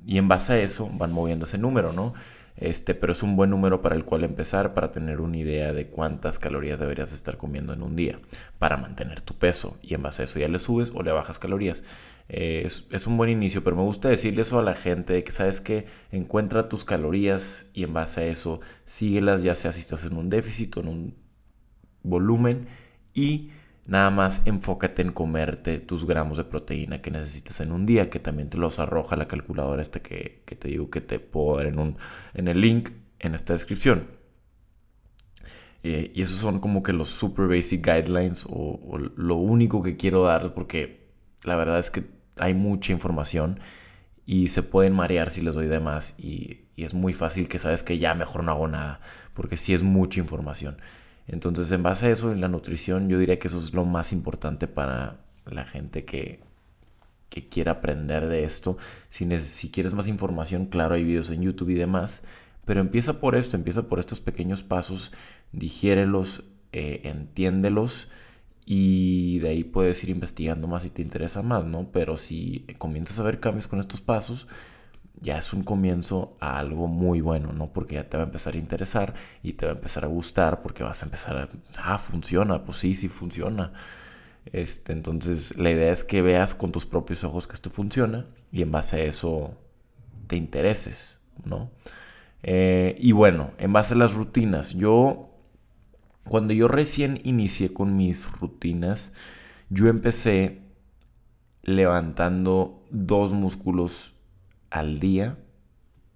Y 0.05 0.17
en 0.17 0.27
base 0.27 0.53
a 0.53 0.59
eso 0.59 0.89
van 0.93 1.11
moviendo 1.11 1.45
ese 1.45 1.57
número, 1.57 1.91
¿no? 1.91 2.13
Este, 2.57 2.95
pero 2.95 3.11
es 3.11 3.21
un 3.21 3.35
buen 3.35 3.49
número 3.49 3.81
para 3.81 3.95
el 3.95 4.05
cual 4.05 4.23
empezar 4.23 4.73
para 4.73 4.91
tener 4.91 5.19
una 5.19 5.37
idea 5.37 5.73
de 5.73 5.87
cuántas 5.87 6.39
calorías 6.39 6.79
deberías 6.79 7.11
estar 7.11 7.35
comiendo 7.37 7.73
en 7.73 7.81
un 7.81 7.97
día 7.97 8.19
para 8.59 8.77
mantener 8.77 9.21
tu 9.21 9.35
peso 9.35 9.77
y 9.81 9.93
en 9.93 10.01
base 10.01 10.21
a 10.21 10.25
eso 10.25 10.39
ya 10.39 10.47
le 10.47 10.59
subes 10.59 10.91
o 10.95 11.03
le 11.03 11.11
bajas 11.11 11.37
calorías. 11.37 11.83
Eh, 12.29 12.65
es, 12.65 13.07
un 13.07 13.17
buen 13.17 13.29
inicio, 13.29 13.63
pero 13.63 13.75
me 13.75 13.83
gusta 13.83 14.09
decirle 14.09 14.41
eso 14.41 14.57
a 14.57 14.63
la 14.63 14.73
gente 14.73 15.23
que 15.23 15.31
sabes 15.31 15.61
que 15.61 15.85
encuentra 16.11 16.69
tus 16.69 16.85
calorías 16.85 17.69
y 17.73 17.83
en 17.83 17.93
base 17.93 18.21
a 18.21 18.25
eso 18.25 18.61
síguelas 18.83 19.43
ya 19.43 19.53
sea 19.53 19.71
si 19.71 19.81
estás 19.81 20.05
en 20.05 20.17
un 20.17 20.29
déficit 20.29 20.77
o 20.77 20.79
en 20.79 20.87
un 20.87 21.15
volumen 22.03 22.67
y 23.13 23.51
Nada 23.87 24.09
más 24.09 24.41
enfócate 24.45 25.03
en 25.03 25.11
comerte 25.11 25.79
tus 25.79 26.05
gramos 26.05 26.37
de 26.37 26.43
proteína 26.43 27.01
que 27.01 27.11
necesitas 27.11 27.59
en 27.59 27.71
un 27.71 27.85
día, 27.85 28.09
que 28.09 28.19
también 28.19 28.49
te 28.49 28.57
los 28.57 28.79
arroja 28.79 29.15
la 29.15 29.27
calculadora 29.27 29.81
esta 29.81 29.99
que, 29.99 30.43
te 30.45 30.67
digo 30.67 30.89
que 30.89 31.01
te 31.01 31.19
puedo 31.19 31.57
dar 31.57 31.67
en, 31.67 31.77
un, 31.77 31.97
en 32.33 32.47
el 32.47 32.61
link 32.61 32.89
en 33.19 33.35
esta 33.35 33.53
descripción. 33.53 34.07
Eh, 35.83 36.11
y 36.15 36.23
esos 36.23 36.37
son 36.37 36.59
como 36.59 36.81
que 36.81 36.93
los 36.93 37.09
super 37.09 37.47
basic 37.47 37.85
guidelines 37.85 38.45
o, 38.49 38.97
lo 38.97 39.35
único 39.35 39.83
que 39.83 39.97
quiero 39.97 40.23
dar 40.23 40.55
porque 40.55 41.11
la 41.43 41.55
verdad 41.55 41.77
es 41.77 41.91
que 41.91 42.03
hay 42.37 42.55
mucha 42.55 42.91
información 42.91 43.59
y 44.25 44.47
se 44.47 44.63
pueden 44.63 44.93
marear 44.93 45.29
si 45.29 45.41
les 45.41 45.53
doy 45.53 45.67
de 45.67 45.79
más 45.79 46.15
y, 46.17 46.61
y 46.75 46.85
es 46.85 46.95
muy 46.95 47.13
fácil 47.13 47.47
que 47.47 47.59
sabes 47.59 47.83
que 47.83 47.99
ya 47.99 48.15
mejor 48.15 48.43
no 48.43 48.51
hago 48.51 48.67
nada 48.67 48.99
porque 49.35 49.57
sí 49.57 49.75
es 49.75 49.83
mucha 49.83 50.19
información. 50.19 50.77
Entonces, 51.27 51.71
en 51.71 51.83
base 51.83 52.07
a 52.07 52.11
eso, 52.11 52.31
en 52.31 52.41
la 52.41 52.47
nutrición, 52.47 53.09
yo 53.09 53.17
diría 53.19 53.39
que 53.39 53.47
eso 53.47 53.59
es 53.59 53.73
lo 53.73 53.85
más 53.85 54.13
importante 54.13 54.67
para 54.67 55.17
la 55.45 55.65
gente 55.65 56.05
que, 56.05 56.41
que 57.29 57.49
quiera 57.49 57.73
aprender 57.73 58.27
de 58.27 58.43
esto. 58.43 58.77
Si, 59.09 59.27
si 59.39 59.71
quieres 59.71 59.93
más 59.93 60.07
información, 60.07 60.65
claro, 60.65 60.95
hay 60.95 61.03
videos 61.03 61.29
en 61.31 61.41
YouTube 61.41 61.69
y 61.69 61.75
demás. 61.75 62.23
Pero 62.65 62.81
empieza 62.81 63.19
por 63.19 63.35
esto, 63.35 63.55
empieza 63.55 63.83
por 63.87 63.99
estos 63.99 64.19
pequeños 64.21 64.63
pasos, 64.63 65.11
digiérelos, 65.51 66.43
eh, 66.71 67.01
entiéndelos 67.03 68.09
y 68.65 69.39
de 69.39 69.49
ahí 69.49 69.63
puedes 69.63 70.03
ir 70.03 70.09
investigando 70.09 70.67
más 70.67 70.83
si 70.83 70.89
te 70.89 71.01
interesa 71.03 71.43
más, 71.43 71.65
¿no? 71.65 71.91
Pero 71.91 72.17
si 72.17 72.65
comienzas 72.79 73.19
a 73.19 73.23
ver 73.23 73.39
cambios 73.39 73.67
con 73.67 73.79
estos 73.79 74.01
pasos, 74.01 74.47
ya 75.21 75.37
es 75.37 75.53
un 75.53 75.63
comienzo 75.63 76.37
a 76.39 76.59
algo 76.59 76.87
muy 76.87 77.21
bueno, 77.21 77.51
¿no? 77.51 77.71
Porque 77.71 77.95
ya 77.95 78.09
te 78.09 78.17
va 78.17 78.23
a 78.23 78.25
empezar 78.27 78.55
a 78.55 78.57
interesar 78.57 79.13
y 79.43 79.53
te 79.53 79.65
va 79.65 79.73
a 79.73 79.75
empezar 79.75 80.03
a 80.05 80.07
gustar 80.07 80.61
porque 80.61 80.83
vas 80.83 81.01
a 81.01 81.05
empezar 81.05 81.37
a, 81.37 81.49
ah, 81.83 81.97
funciona, 81.97 82.63
pues 82.63 82.77
sí, 82.77 82.95
sí 82.95 83.07
funciona. 83.07 83.73
Este, 84.51 84.93
entonces 84.93 85.57
la 85.57 85.71
idea 85.71 85.91
es 85.91 86.03
que 86.03 86.21
veas 86.21 86.53
con 86.53 86.71
tus 86.71 86.85
propios 86.85 87.23
ojos 87.23 87.47
que 87.47 87.55
esto 87.55 87.69
funciona 87.69 88.27
y 88.51 88.61
en 88.61 88.71
base 88.71 88.97
a 88.97 89.03
eso 89.03 89.57
te 90.27 90.35
intereses, 90.35 91.19
¿no? 91.43 91.71
Eh, 92.43 92.95
y 92.99 93.11
bueno, 93.11 93.51
en 93.57 93.73
base 93.73 93.95
a 93.95 93.97
las 93.97 94.13
rutinas, 94.13 94.73
yo 94.75 95.31
cuando 96.27 96.53
yo 96.53 96.67
recién 96.67 97.21
inicié 97.23 97.73
con 97.73 97.95
mis 97.97 98.29
rutinas, 98.39 99.13
yo 99.69 99.87
empecé 99.87 100.61
levantando 101.63 102.83
dos 102.91 103.33
músculos 103.33 104.14
al 104.75 104.99
día 104.99 105.37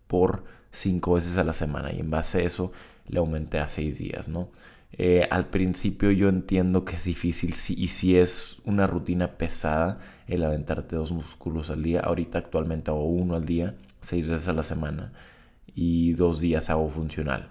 por 0.07 0.43
cinco 0.71 1.13
veces 1.13 1.37
a 1.37 1.45
la 1.45 1.53
semana 1.53 1.93
y 1.93 1.99
en 1.99 2.09
base 2.09 2.39
a 2.39 2.41
eso 2.41 2.73
le 3.07 3.19
aumenté 3.19 3.59
a 3.59 3.67
seis 3.67 3.99
días, 3.99 4.27
¿no? 4.27 4.51
Eh, 4.91 5.27
al 5.31 5.49
principio 5.49 6.11
yo 6.11 6.27
entiendo 6.27 6.83
que 6.83 6.95
es 6.95 7.05
difícil 7.05 7.51
y 7.51 7.87
si 7.87 8.17
es 8.17 8.59
una 8.65 8.85
rutina 8.85 9.37
pesada 9.37 9.99
el 10.27 10.43
aventarte 10.43 10.95
dos 10.95 11.11
músculos 11.11 11.69
al 11.69 11.83
día. 11.83 12.01
Ahorita 12.01 12.37
actualmente 12.37 12.91
hago 12.91 13.05
uno 13.05 13.35
al 13.35 13.45
día, 13.45 13.75
seis 14.01 14.27
veces 14.27 14.47
a 14.49 14.53
la 14.53 14.63
semana 14.63 15.13
y 15.73 16.13
dos 16.13 16.41
días 16.41 16.69
hago 16.69 16.89
funcional. 16.89 17.47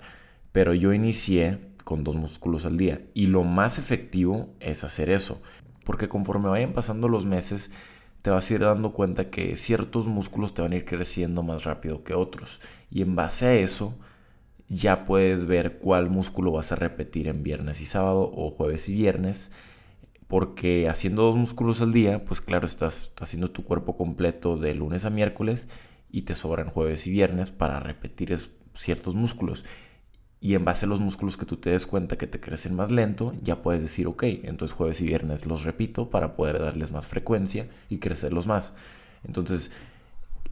Pero 0.52 0.74
yo 0.74 0.92
inicié 0.92 1.58
con 1.84 2.04
dos 2.04 2.16
músculos 2.16 2.66
al 2.66 2.76
día. 2.76 3.00
Y 3.14 3.28
lo 3.28 3.44
más 3.44 3.78
efectivo 3.78 4.50
es 4.60 4.84
hacer 4.84 5.08
eso. 5.08 5.40
Porque 5.84 6.08
conforme 6.08 6.48
vayan 6.48 6.74
pasando 6.74 7.08
los 7.08 7.24
meses, 7.24 7.70
te 8.28 8.32
vas 8.32 8.50
a 8.50 8.54
ir 8.54 8.60
dando 8.60 8.92
cuenta 8.92 9.30
que 9.30 9.56
ciertos 9.56 10.06
músculos 10.06 10.52
te 10.52 10.60
van 10.60 10.72
a 10.72 10.76
ir 10.76 10.84
creciendo 10.84 11.42
más 11.42 11.64
rápido 11.64 12.04
que 12.04 12.12
otros. 12.12 12.60
Y 12.90 13.00
en 13.00 13.16
base 13.16 13.46
a 13.46 13.54
eso, 13.54 13.94
ya 14.68 15.06
puedes 15.06 15.46
ver 15.46 15.78
cuál 15.78 16.10
músculo 16.10 16.52
vas 16.52 16.70
a 16.70 16.76
repetir 16.76 17.26
en 17.28 17.42
viernes 17.42 17.80
y 17.80 17.86
sábado 17.86 18.30
o 18.34 18.50
jueves 18.50 18.86
y 18.90 18.96
viernes. 18.96 19.50
Porque 20.26 20.90
haciendo 20.90 21.22
dos 21.22 21.36
músculos 21.36 21.80
al 21.80 21.94
día, 21.94 22.18
pues 22.18 22.42
claro, 22.42 22.66
estás 22.66 23.14
haciendo 23.18 23.50
tu 23.50 23.64
cuerpo 23.64 23.96
completo 23.96 24.58
de 24.58 24.74
lunes 24.74 25.06
a 25.06 25.10
miércoles 25.10 25.66
y 26.10 26.22
te 26.22 26.34
sobran 26.34 26.68
jueves 26.68 27.06
y 27.06 27.10
viernes 27.10 27.50
para 27.50 27.80
repetir 27.80 28.38
ciertos 28.74 29.14
músculos 29.14 29.64
y 30.40 30.54
en 30.54 30.64
base 30.64 30.86
a 30.86 30.88
los 30.88 31.00
músculos 31.00 31.36
que 31.36 31.46
tú 31.46 31.56
te 31.56 31.70
des 31.70 31.86
cuenta 31.86 32.16
que 32.16 32.28
te 32.28 32.40
crecen 32.40 32.76
más 32.76 32.90
lento, 32.90 33.34
ya 33.42 33.62
puedes 33.62 33.82
decir, 33.82 34.06
ok, 34.06 34.22
entonces 34.44 34.76
jueves 34.76 35.00
y 35.00 35.06
viernes 35.06 35.46
los 35.46 35.64
repito 35.64 36.10
para 36.10 36.36
poder 36.36 36.60
darles 36.60 36.92
más 36.92 37.06
frecuencia 37.06 37.68
y 37.90 37.98
crecerlos 37.98 38.46
más. 38.46 38.72
Entonces, 39.24 39.72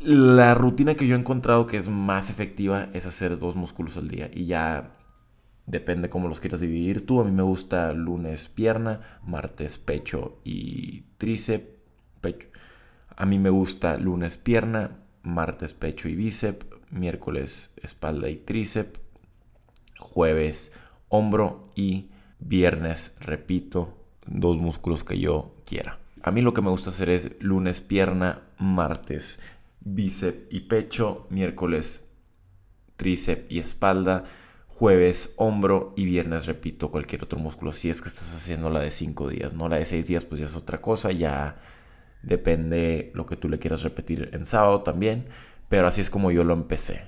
la 0.01 0.55
rutina 0.55 0.95
que 0.95 1.07
yo 1.07 1.15
he 1.15 1.19
encontrado 1.19 1.67
que 1.67 1.77
es 1.77 1.89
más 1.89 2.31
efectiva 2.31 2.89
es 2.93 3.07
hacer 3.07 3.39
dos 3.39 3.55
músculos 3.55 3.97
al 3.97 4.09
día 4.09 4.29
y 4.33 4.47
ya 4.47 4.91
depende 5.67 6.09
cómo 6.09 6.29
los 6.29 6.41
quieras 6.41 6.61
dividir 6.61 7.07
tú. 7.07 7.21
A 7.21 7.25
mí 7.25 7.31
me 7.31 7.43
gusta 7.43 7.93
lunes 7.93 8.49
pierna, 8.49 9.21
martes 9.25 9.79
pecho 9.79 10.41
y 10.45 11.03
tríceps. 11.19 11.77
Pecho. 12.21 12.49
A 13.17 13.25
mí 13.25 13.39
me 13.39 13.51
gusta 13.51 13.97
lunes 13.97 14.37
pierna, 14.37 14.99
martes 15.23 15.75
pecho 15.75 16.09
y 16.09 16.17
bíceps, 16.17 16.67
miércoles 16.91 17.75
espalda 17.83 18.29
y 18.29 18.37
tríceps 18.37 19.06
jueves 19.99 20.73
hombro 21.09 21.69
y 21.75 22.11
viernes, 22.39 23.17
repito, 23.21 23.97
dos 24.27 24.59
músculos 24.59 25.05
que 25.05 25.19
yo 25.19 25.55
quiera. 25.65 25.99
A 26.23 26.31
mí 26.31 26.43
lo 26.43 26.53
que 26.55 26.63
me 26.63 26.71
gusta 26.71 26.91
hacer 26.91 27.09
es 27.09 27.31
lunes 27.41 27.81
pierna, 27.81 28.43
martes 28.59 29.41
bíceps 29.81 30.39
y 30.51 30.61
pecho, 30.61 31.27
miércoles 31.31 32.09
tríceps 32.97 33.45
y 33.51 33.61
espalda, 33.61 34.25
jueves 34.67 35.35
hombro 35.37 35.93
y 35.97 36.05
viernes 36.05 36.47
repito 36.47 36.91
cualquier 36.91 37.23
otro 37.23 37.39
músculo 37.39 37.73
si 37.73 37.89
es 37.89 38.03
que 38.03 38.09
estás 38.09 38.35
haciendo 38.35 38.69
la 38.69 38.81
de 38.81 38.91
5 38.91 39.29
días, 39.29 39.55
no 39.55 39.69
la 39.69 39.77
de 39.77 39.87
6 39.87 40.07
días 40.07 40.25
pues 40.25 40.41
ya 40.41 40.47
es 40.47 40.57
otra 40.57 40.81
cosa, 40.81 41.13
ya 41.13 41.61
depende 42.23 43.13
lo 43.15 43.27
que 43.27 43.37
tú 43.37 43.49
le 43.49 43.59
quieras 43.59 43.83
repetir 43.83 44.31
en 44.33 44.45
sábado 44.45 44.83
también, 44.83 45.29
pero 45.69 45.87
así 45.87 46.01
es 46.01 46.11
como 46.11 46.31
yo 46.31 46.43
lo 46.43 46.55
empecé. 46.55 47.03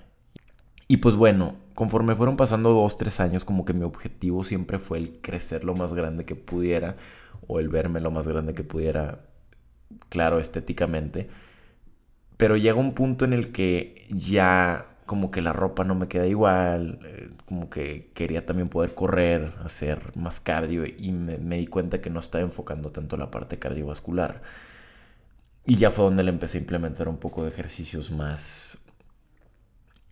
Y 0.86 0.98
pues 0.98 1.16
bueno, 1.16 1.56
conforme 1.78 2.16
fueron 2.16 2.36
pasando 2.36 2.70
dos, 2.70 2.96
tres 2.96 3.20
años, 3.20 3.44
como 3.44 3.64
que 3.64 3.72
mi 3.72 3.84
objetivo 3.84 4.42
siempre 4.42 4.80
fue 4.80 4.98
el 4.98 5.20
crecer 5.20 5.62
lo 5.62 5.76
más 5.76 5.94
grande 5.94 6.24
que 6.24 6.34
pudiera 6.34 6.96
o 7.46 7.60
el 7.60 7.68
verme 7.68 8.00
lo 8.00 8.10
más 8.10 8.26
grande 8.26 8.52
que 8.52 8.64
pudiera, 8.64 9.20
claro, 10.08 10.40
estéticamente. 10.40 11.28
Pero 12.36 12.56
llega 12.56 12.74
un 12.80 12.94
punto 12.94 13.24
en 13.24 13.32
el 13.32 13.52
que 13.52 14.08
ya 14.10 14.86
como 15.06 15.30
que 15.30 15.40
la 15.40 15.52
ropa 15.52 15.84
no 15.84 15.94
me 15.94 16.08
queda 16.08 16.26
igual, 16.26 16.98
eh, 17.04 17.30
como 17.44 17.70
que 17.70 18.10
quería 18.12 18.44
también 18.44 18.68
poder 18.68 18.92
correr, 18.94 19.54
hacer 19.64 20.00
más 20.16 20.40
cardio 20.40 20.84
y 20.84 21.12
me, 21.12 21.38
me, 21.38 21.58
di 21.58 21.68
cuenta 21.68 22.00
que 22.00 22.10
no 22.10 22.18
estaba 22.18 22.42
enfocando 22.42 22.90
tanto 22.90 23.16
la 23.16 23.30
parte 23.30 23.56
cardiovascular. 23.56 24.42
Y 25.64 25.76
ya 25.76 25.92
fue 25.92 26.06
donde 26.06 26.24
le 26.24 26.30
empecé 26.30 26.58
a 26.58 26.62
implementar 26.62 27.08
un 27.08 27.18
poco 27.18 27.44
de 27.44 27.50
ejercicios 27.50 28.10
más 28.10 28.78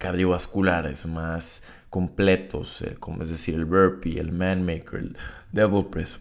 cardiovasculares 0.06 1.04
más 1.06 1.64
completos, 1.90 2.84
como 3.00 3.24
es 3.24 3.30
decir, 3.30 3.56
el 3.56 3.64
burpee, 3.64 4.20
el 4.20 4.30
manmaker, 4.30 5.00
el 5.00 5.16
devil 5.50 5.86
press, 5.86 6.20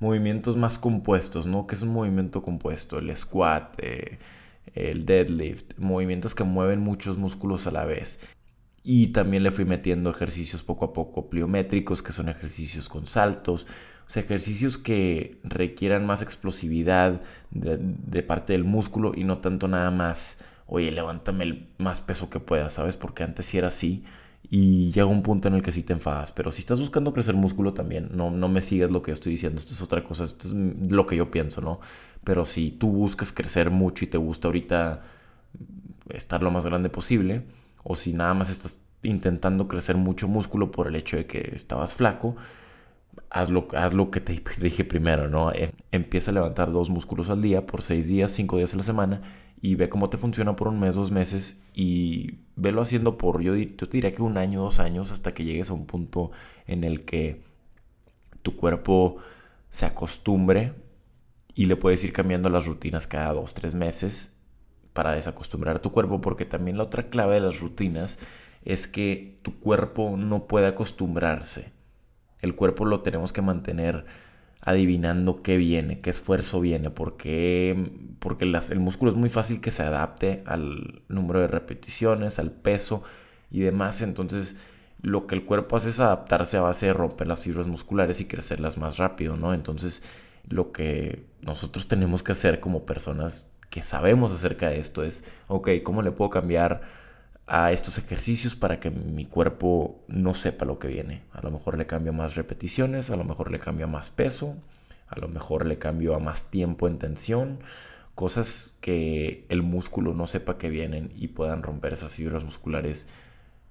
movimientos 0.00 0.58
más 0.58 0.78
compuestos, 0.78 1.46
¿no? 1.46 1.66
Que 1.66 1.74
es 1.74 1.80
un 1.80 1.88
movimiento 1.88 2.42
compuesto, 2.42 2.98
el 2.98 3.16
squat, 3.16 3.78
eh, 3.78 4.18
el 4.74 5.06
deadlift, 5.06 5.78
movimientos 5.78 6.34
que 6.34 6.44
mueven 6.44 6.80
muchos 6.80 7.16
músculos 7.16 7.66
a 7.66 7.70
la 7.70 7.86
vez. 7.86 8.20
Y 8.84 9.08
también 9.08 9.44
le 9.44 9.50
fui 9.50 9.64
metiendo 9.64 10.10
ejercicios 10.10 10.62
poco 10.62 10.84
a 10.84 10.92
poco 10.92 11.30
pliométricos, 11.30 12.02
que 12.02 12.12
son 12.12 12.28
ejercicios 12.28 12.90
con 12.90 13.06
saltos, 13.06 13.66
ejercicios 14.14 14.76
que 14.76 15.40
requieran 15.42 16.04
más 16.04 16.20
explosividad 16.20 17.22
de 17.50 18.22
parte 18.22 18.52
del 18.52 18.64
músculo 18.64 19.12
y 19.14 19.24
no 19.24 19.38
tanto 19.38 19.68
nada 19.68 19.90
más 19.90 20.38
oye, 20.66 20.90
levántame 20.90 21.44
el 21.44 21.68
más 21.78 22.00
peso 22.00 22.30
que 22.30 22.40
puedas, 22.40 22.74
¿sabes? 22.74 22.96
Porque 22.96 23.24
antes 23.24 23.46
sí 23.46 23.58
era 23.58 23.68
así 23.68 24.04
y 24.50 24.90
llega 24.90 25.06
un 25.06 25.22
punto 25.22 25.48
en 25.48 25.54
el 25.54 25.62
que 25.62 25.72
sí 25.72 25.82
te 25.82 25.92
enfadas. 25.92 26.32
Pero 26.32 26.50
si 26.50 26.60
estás 26.60 26.80
buscando 26.80 27.12
crecer 27.12 27.34
músculo 27.34 27.72
también, 27.74 28.10
no, 28.12 28.30
no 28.30 28.48
me 28.48 28.60
sigas 28.60 28.90
lo 28.90 29.02
que 29.02 29.10
yo 29.10 29.14
estoy 29.14 29.32
diciendo, 29.32 29.58
esto 29.58 29.72
es 29.72 29.82
otra 29.82 30.04
cosa, 30.04 30.24
esto 30.24 30.48
es 30.48 30.54
lo 30.54 31.06
que 31.06 31.16
yo 31.16 31.30
pienso, 31.30 31.60
¿no? 31.60 31.80
Pero 32.24 32.44
si 32.44 32.70
tú 32.70 32.88
buscas 32.88 33.32
crecer 33.32 33.70
mucho 33.70 34.04
y 34.04 34.08
te 34.08 34.18
gusta 34.18 34.48
ahorita 34.48 35.02
estar 36.10 36.42
lo 36.42 36.50
más 36.50 36.66
grande 36.66 36.88
posible, 36.88 37.44
o 37.82 37.96
si 37.96 38.12
nada 38.12 38.34
más 38.34 38.50
estás 38.50 38.84
intentando 39.02 39.66
crecer 39.68 39.96
mucho 39.96 40.28
músculo 40.28 40.70
por 40.70 40.86
el 40.86 40.96
hecho 40.96 41.16
de 41.16 41.26
que 41.26 41.52
estabas 41.54 41.94
flaco, 41.94 42.36
haz 43.30 43.50
lo, 43.50 43.68
que 44.10 44.20
te 44.20 44.40
dije 44.60 44.84
primero, 44.84 45.28
¿no? 45.28 45.52
Em, 45.52 45.70
empieza 45.90 46.30
a 46.30 46.34
levantar 46.34 46.72
dos 46.72 46.90
músculos 46.90 47.30
al 47.30 47.42
día 47.42 47.66
por 47.66 47.82
seis 47.82 48.08
días, 48.08 48.30
cinco 48.30 48.56
días 48.58 48.74
a 48.74 48.76
la 48.76 48.82
semana 48.82 49.22
y 49.62 49.76
ve 49.76 49.88
cómo 49.88 50.10
te 50.10 50.18
funciona 50.18 50.56
por 50.56 50.66
un 50.66 50.80
mes, 50.80 50.96
dos 50.96 51.12
meses 51.12 51.62
y 51.72 52.40
velo 52.56 52.82
haciendo 52.82 53.16
por, 53.16 53.40
yo, 53.42 53.54
yo 53.54 53.88
te 53.88 53.96
diría 53.96 54.12
que 54.12 54.20
un 54.20 54.36
año, 54.36 54.60
dos 54.60 54.80
años 54.80 55.12
hasta 55.12 55.32
que 55.32 55.44
llegues 55.44 55.70
a 55.70 55.74
un 55.74 55.86
punto 55.86 56.32
en 56.66 56.82
el 56.82 57.04
que 57.04 57.40
tu 58.42 58.56
cuerpo 58.56 59.18
se 59.70 59.86
acostumbre 59.86 60.72
y 61.54 61.66
le 61.66 61.76
puedes 61.76 62.02
ir 62.02 62.12
cambiando 62.12 62.48
las 62.48 62.66
rutinas 62.66 63.06
cada 63.06 63.32
dos, 63.32 63.54
tres 63.54 63.76
meses 63.76 64.34
para 64.92 65.12
desacostumbrar 65.12 65.78
tu 65.78 65.92
cuerpo 65.92 66.20
porque 66.20 66.44
también 66.44 66.76
la 66.76 66.82
otra 66.82 67.08
clave 67.08 67.36
de 67.36 67.42
las 67.42 67.60
rutinas 67.60 68.18
es 68.64 68.88
que 68.88 69.38
tu 69.42 69.60
cuerpo 69.60 70.16
no 70.16 70.48
puede 70.48 70.66
acostumbrarse. 70.66 71.72
El 72.40 72.56
cuerpo 72.56 72.84
lo 72.84 73.02
tenemos 73.02 73.32
que 73.32 73.42
mantener 73.42 74.06
adivinando 74.62 75.42
qué 75.42 75.56
viene, 75.56 76.00
qué 76.00 76.10
esfuerzo 76.10 76.60
viene, 76.60 76.90
porque, 76.90 77.90
porque 78.20 78.44
el 78.44 78.80
músculo 78.80 79.10
es 79.10 79.16
muy 79.16 79.28
fácil 79.28 79.60
que 79.60 79.72
se 79.72 79.82
adapte 79.82 80.42
al 80.46 81.02
número 81.08 81.40
de 81.40 81.48
repeticiones, 81.48 82.38
al 82.38 82.52
peso 82.52 83.02
y 83.50 83.60
demás. 83.60 84.02
Entonces, 84.02 84.56
lo 85.02 85.26
que 85.26 85.34
el 85.34 85.44
cuerpo 85.44 85.76
hace 85.76 85.88
es 85.90 85.98
adaptarse 85.98 86.56
a 86.56 86.62
base 86.62 86.86
de 86.86 86.92
romper 86.92 87.26
las 87.26 87.42
fibras 87.42 87.66
musculares 87.66 88.20
y 88.20 88.26
crecerlas 88.26 88.78
más 88.78 88.98
rápido, 88.98 89.36
¿no? 89.36 89.52
Entonces, 89.52 90.04
lo 90.48 90.70
que 90.70 91.24
nosotros 91.40 91.88
tenemos 91.88 92.22
que 92.22 92.32
hacer 92.32 92.60
como 92.60 92.86
personas 92.86 93.52
que 93.68 93.82
sabemos 93.82 94.30
acerca 94.30 94.68
de 94.68 94.78
esto 94.78 95.02
es, 95.02 95.32
ok, 95.48 95.70
¿cómo 95.82 96.02
le 96.02 96.12
puedo 96.12 96.30
cambiar 96.30 96.82
a 97.46 97.72
estos 97.72 97.98
ejercicios 97.98 98.54
para 98.54 98.80
que 98.80 98.90
mi 98.90 99.26
cuerpo 99.26 100.00
no 100.08 100.34
sepa 100.34 100.64
lo 100.64 100.78
que 100.78 100.88
viene. 100.88 101.22
A 101.32 101.42
lo 101.42 101.50
mejor 101.50 101.76
le 101.76 101.86
cambio 101.86 102.12
más 102.12 102.34
repeticiones, 102.34 103.10
a 103.10 103.16
lo 103.16 103.24
mejor 103.24 103.50
le 103.50 103.58
cambio 103.58 103.88
más 103.88 104.10
peso, 104.10 104.56
a 105.08 105.18
lo 105.18 105.28
mejor 105.28 105.66
le 105.66 105.78
cambio 105.78 106.14
a 106.14 106.18
más 106.18 106.50
tiempo 106.50 106.88
en 106.88 106.98
tensión, 106.98 107.58
cosas 108.14 108.78
que 108.80 109.44
el 109.48 109.62
músculo 109.62 110.14
no 110.14 110.26
sepa 110.26 110.58
que 110.58 110.70
vienen 110.70 111.12
y 111.16 111.28
puedan 111.28 111.62
romper 111.62 111.92
esas 111.92 112.14
fibras 112.14 112.44
musculares 112.44 113.08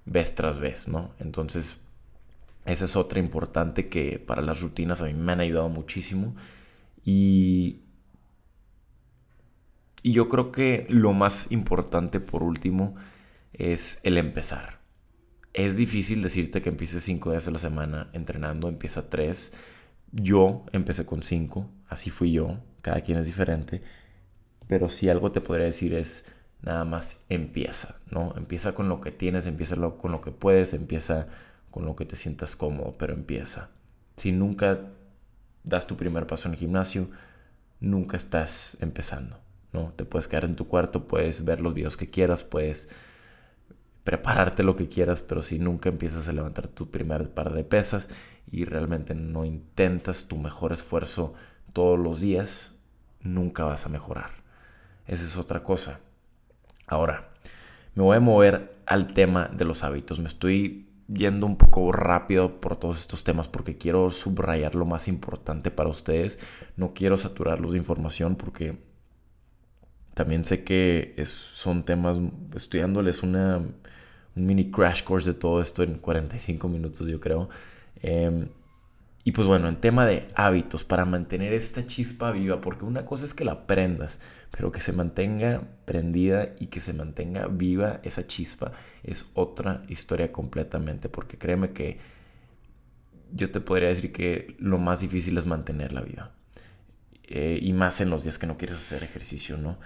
vez 0.04 0.34
tras 0.34 0.58
vez, 0.58 0.88
¿no? 0.88 1.12
Entonces, 1.18 1.80
esa 2.66 2.84
es 2.84 2.96
otra 2.96 3.18
importante 3.18 3.88
que 3.88 4.18
para 4.18 4.42
las 4.42 4.60
rutinas 4.60 5.00
a 5.00 5.06
mí 5.06 5.14
me 5.14 5.32
han 5.32 5.40
ayudado 5.40 5.68
muchísimo 5.68 6.34
y 7.04 7.82
y 10.02 10.12
yo 10.12 10.28
creo 10.28 10.50
que 10.50 10.86
lo 10.88 11.12
más 11.12 11.52
importante 11.52 12.18
por 12.20 12.42
último 12.42 12.96
es 13.52 14.00
el 14.04 14.18
empezar. 14.18 14.80
Es 15.52 15.76
difícil 15.76 16.22
decirte 16.22 16.62
que 16.62 16.70
empieces 16.70 17.02
cinco 17.02 17.30
días 17.30 17.46
a 17.48 17.50
la 17.50 17.58
semana 17.58 18.08
entrenando, 18.12 18.68
empieza 18.68 19.10
tres. 19.10 19.52
Yo 20.12 20.64
empecé 20.72 21.04
con 21.04 21.22
cinco, 21.22 21.70
así 21.88 22.10
fui 22.10 22.32
yo, 22.32 22.58
cada 22.80 23.00
quien 23.02 23.18
es 23.18 23.26
diferente. 23.26 23.82
Pero 24.66 24.88
si 24.88 25.08
algo 25.08 25.32
te 25.32 25.40
podría 25.40 25.66
decir 25.66 25.94
es 25.94 26.26
nada 26.62 26.84
más 26.84 27.24
empieza, 27.28 28.00
¿no? 28.10 28.34
Empieza 28.36 28.74
con 28.74 28.88
lo 28.88 29.00
que 29.00 29.10
tienes, 29.10 29.46
empieza 29.46 29.76
con 29.76 30.12
lo 30.12 30.20
que 30.20 30.30
puedes, 30.30 30.72
empieza 30.72 31.26
con 31.70 31.84
lo 31.84 31.96
que 31.96 32.04
te 32.04 32.16
sientas 32.16 32.56
cómodo, 32.56 32.92
pero 32.98 33.12
empieza. 33.12 33.70
Si 34.16 34.32
nunca 34.32 34.80
das 35.64 35.86
tu 35.86 35.96
primer 35.96 36.26
paso 36.26 36.48
en 36.48 36.54
el 36.54 36.60
gimnasio, 36.60 37.08
nunca 37.80 38.16
estás 38.16 38.78
empezando. 38.80 39.38
¿no? 39.72 39.92
Te 39.96 40.04
puedes 40.04 40.28
quedar 40.28 40.44
en 40.44 40.54
tu 40.54 40.68
cuarto, 40.68 41.06
puedes 41.06 41.44
ver 41.44 41.60
los 41.60 41.74
videos 41.74 41.96
que 41.96 42.08
quieras, 42.08 42.44
puedes 42.44 42.88
prepararte 44.04 44.62
lo 44.62 44.76
que 44.76 44.88
quieras, 44.88 45.22
pero 45.22 45.42
si 45.42 45.58
nunca 45.58 45.88
empiezas 45.88 46.28
a 46.28 46.32
levantar 46.32 46.68
tu 46.68 46.90
primer 46.90 47.30
par 47.30 47.52
de 47.52 47.64
pesas 47.64 48.08
y 48.50 48.64
realmente 48.64 49.14
no 49.14 49.44
intentas 49.44 50.26
tu 50.26 50.36
mejor 50.36 50.72
esfuerzo 50.72 51.34
todos 51.72 51.98
los 51.98 52.20
días, 52.20 52.72
nunca 53.20 53.64
vas 53.64 53.86
a 53.86 53.88
mejorar. 53.88 54.30
Esa 55.06 55.24
es 55.24 55.36
otra 55.36 55.62
cosa. 55.62 56.00
Ahora, 56.86 57.28
me 57.94 58.02
voy 58.02 58.16
a 58.16 58.20
mover 58.20 58.76
al 58.86 59.14
tema 59.14 59.48
de 59.48 59.64
los 59.64 59.84
hábitos. 59.84 60.18
Me 60.18 60.28
estoy 60.28 60.88
yendo 61.08 61.46
un 61.46 61.56
poco 61.56 61.92
rápido 61.92 62.60
por 62.60 62.76
todos 62.76 62.98
estos 62.98 63.24
temas 63.24 63.48
porque 63.48 63.76
quiero 63.76 64.10
subrayar 64.10 64.74
lo 64.74 64.84
más 64.84 65.08
importante 65.08 65.70
para 65.70 65.90
ustedes. 65.90 66.38
No 66.76 66.92
quiero 66.94 67.16
saturarlos 67.16 67.72
de 67.72 67.78
información 67.78 68.36
porque 68.36 68.78
también 70.14 70.44
sé 70.44 70.64
que 70.64 71.14
son 71.26 71.84
temas, 71.84 72.18
estudiándoles 72.54 73.22
una, 73.22 73.62
un 74.36 74.46
mini 74.46 74.70
crash 74.70 75.02
course 75.04 75.32
de 75.32 75.38
todo 75.38 75.60
esto 75.60 75.82
en 75.82 75.98
45 75.98 76.68
minutos, 76.68 77.06
yo 77.06 77.20
creo. 77.20 77.48
Em, 78.02 78.48
y 79.24 79.32
pues 79.32 79.46
bueno, 79.46 79.68
en 79.68 79.76
tema 79.76 80.04
de 80.04 80.26
hábitos, 80.34 80.84
para 80.84 81.04
mantener 81.04 81.52
esta 81.52 81.86
chispa 81.86 82.32
viva, 82.32 82.60
porque 82.60 82.84
una 82.84 83.04
cosa 83.04 83.24
es 83.24 83.34
que 83.34 83.44
la 83.44 83.66
prendas, 83.66 84.20
pero 84.50 84.72
que 84.72 84.80
se 84.80 84.92
mantenga 84.92 85.62
prendida 85.84 86.54
y 86.58 86.66
que 86.66 86.80
se 86.80 86.92
mantenga 86.92 87.46
viva 87.46 88.00
esa 88.02 88.26
chispa 88.26 88.72
es 89.04 89.26
otra 89.34 89.84
historia 89.88 90.32
completamente, 90.32 91.08
porque 91.08 91.38
créeme 91.38 91.70
que 91.70 91.98
yo 93.32 93.50
te 93.50 93.60
podría 93.60 93.88
decir 93.88 94.12
que 94.12 94.56
lo 94.58 94.78
más 94.78 95.00
difícil 95.00 95.38
es 95.38 95.46
mantenerla 95.46 96.02
viva. 96.02 96.32
Eh, 97.24 97.58
y 97.62 97.72
más 97.72 98.00
en 98.00 98.10
los 98.10 98.24
días 98.24 98.38
que 98.38 98.46
no 98.46 98.58
quieres 98.58 98.76
hacer 98.78 99.02
ejercicio, 99.04 99.56
¿no? 99.56 99.78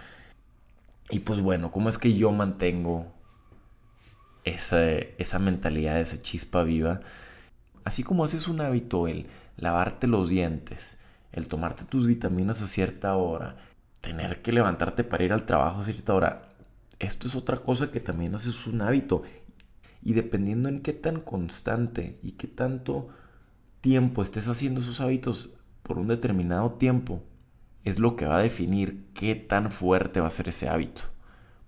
Y 1.10 1.20
pues 1.20 1.40
bueno, 1.40 1.70
¿cómo 1.70 1.88
es 1.88 1.98
que 1.98 2.14
yo 2.14 2.32
mantengo 2.32 3.12
esa, 4.46 4.82
esa 4.88 5.38
mentalidad, 5.38 6.00
esa 6.00 6.22
chispa 6.22 6.62
viva? 6.62 7.00
Así 7.84 8.02
como 8.02 8.24
haces 8.24 8.48
un 8.48 8.62
hábito 8.62 9.06
el 9.06 9.26
lavarte 9.58 10.06
los 10.06 10.30
dientes, 10.30 10.98
el 11.32 11.48
tomarte 11.48 11.84
tus 11.84 12.06
vitaminas 12.06 12.62
a 12.62 12.66
cierta 12.66 13.14
hora, 13.16 13.56
tener 14.00 14.40
que 14.40 14.52
levantarte 14.52 15.04
para 15.04 15.24
ir 15.24 15.32
al 15.32 15.44
trabajo 15.44 15.80
a 15.80 15.84
cierta 15.84 16.14
hora, 16.14 16.42
esto 16.98 17.28
es 17.28 17.36
otra 17.36 17.58
cosa 17.58 17.90
que 17.90 18.00
también 18.00 18.34
haces 18.34 18.66
un 18.66 18.80
hábito. 18.80 19.22
Y 20.02 20.14
dependiendo 20.14 20.68
en 20.68 20.80
qué 20.80 20.92
tan 20.92 21.20
constante 21.20 22.18
y 22.22 22.32
qué 22.32 22.46
tanto 22.46 23.08
tiempo 23.80 24.22
estés 24.22 24.48
haciendo 24.48 24.80
esos 24.80 25.00
hábitos 25.00 25.50
por 25.82 25.98
un 25.98 26.08
determinado 26.08 26.72
tiempo, 26.72 27.22
es 27.84 27.98
lo 27.98 28.16
que 28.16 28.26
va 28.26 28.38
a 28.38 28.42
definir 28.42 29.04
qué 29.14 29.34
tan 29.34 29.70
fuerte 29.70 30.20
va 30.20 30.28
a 30.28 30.30
ser 30.30 30.48
ese 30.48 30.68
hábito. 30.68 31.02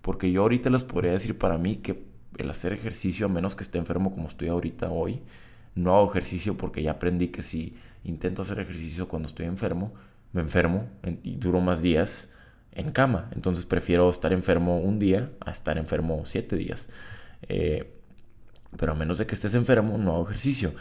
Porque 0.01 0.31
yo 0.31 0.41
ahorita 0.41 0.69
les 0.69 0.83
podría 0.83 1.11
decir 1.11 1.37
para 1.37 1.57
mí 1.57 1.77
que 1.77 2.08
el 2.37 2.49
hacer 2.49 2.73
ejercicio, 2.73 3.25
a 3.25 3.29
menos 3.29 3.55
que 3.55 3.63
esté 3.63 3.77
enfermo 3.77 4.11
como 4.11 4.27
estoy 4.27 4.49
ahorita 4.49 4.89
hoy, 4.89 5.21
no 5.75 5.95
hago 5.95 6.09
ejercicio 6.09 6.57
porque 6.57 6.83
ya 6.83 6.91
aprendí 6.91 7.29
que 7.29 7.43
si 7.43 7.75
intento 8.03 8.41
hacer 8.41 8.59
ejercicio 8.59 9.07
cuando 9.07 9.27
estoy 9.27 9.45
enfermo, 9.45 9.93
me 10.33 10.41
enfermo 10.41 10.87
y 11.23 11.35
duro 11.35 11.59
más 11.59 11.81
días 11.81 12.31
en 12.71 12.91
cama. 12.91 13.29
Entonces 13.33 13.65
prefiero 13.65 14.09
estar 14.09 14.33
enfermo 14.33 14.79
un 14.79 14.99
día 14.99 15.31
a 15.39 15.51
estar 15.51 15.77
enfermo 15.77 16.23
siete 16.25 16.55
días. 16.55 16.87
Eh, 17.43 17.95
pero 18.77 18.91
a 18.91 18.95
menos 18.95 19.17
de 19.17 19.25
que 19.25 19.35
estés 19.35 19.55
enfermo, 19.55 19.97
no 19.97 20.13
hago 20.13 20.25
ejercicio. 20.25 20.73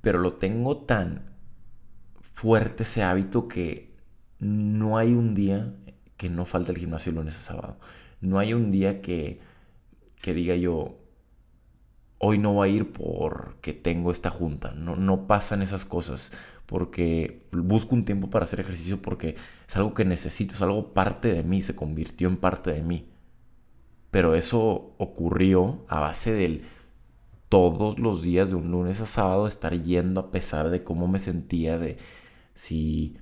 Pero 0.00 0.18
lo 0.18 0.34
tengo 0.34 0.78
tan 0.78 1.32
fuerte 2.20 2.84
ese 2.84 3.02
hábito 3.02 3.48
que 3.48 3.94
no 4.38 4.98
hay 4.98 5.12
un 5.12 5.34
día 5.34 5.74
que 6.16 6.28
no 6.28 6.44
falte 6.44 6.72
el 6.72 6.78
gimnasio 6.78 7.12
lunes 7.12 7.36
a 7.38 7.42
sábado. 7.42 7.78
No 8.20 8.38
hay 8.38 8.54
un 8.54 8.70
día 8.70 9.00
que, 9.00 9.40
que 10.22 10.32
diga 10.32 10.56
yo, 10.56 10.96
hoy 12.16 12.38
no 12.38 12.54
voy 12.54 12.68
a 12.70 12.72
ir 12.72 12.92
porque 12.92 13.74
tengo 13.74 14.10
esta 14.10 14.30
junta. 14.30 14.72
No, 14.72 14.96
no 14.96 15.26
pasan 15.26 15.60
esas 15.60 15.84
cosas 15.84 16.32
porque 16.64 17.46
busco 17.52 17.94
un 17.94 18.04
tiempo 18.06 18.30
para 18.30 18.44
hacer 18.44 18.60
ejercicio 18.60 19.02
porque 19.02 19.36
es 19.68 19.76
algo 19.76 19.92
que 19.92 20.06
necesito, 20.06 20.54
es 20.54 20.62
algo 20.62 20.94
parte 20.94 21.34
de 21.34 21.42
mí, 21.42 21.62
se 21.62 21.76
convirtió 21.76 22.28
en 22.28 22.38
parte 22.38 22.72
de 22.72 22.82
mí. 22.82 23.10
Pero 24.10 24.34
eso 24.34 24.94
ocurrió 24.96 25.84
a 25.88 26.00
base 26.00 26.32
del 26.32 26.62
todos 27.48 27.98
los 27.98 28.22
días 28.22 28.48
de 28.50 28.56
un 28.56 28.70
lunes 28.70 29.00
a 29.00 29.06
sábado 29.06 29.46
estar 29.46 29.74
yendo 29.82 30.20
a 30.20 30.30
pesar 30.30 30.70
de 30.70 30.84
cómo 30.84 31.08
me 31.08 31.18
sentía, 31.18 31.78
de 31.78 31.98
si 32.54 33.18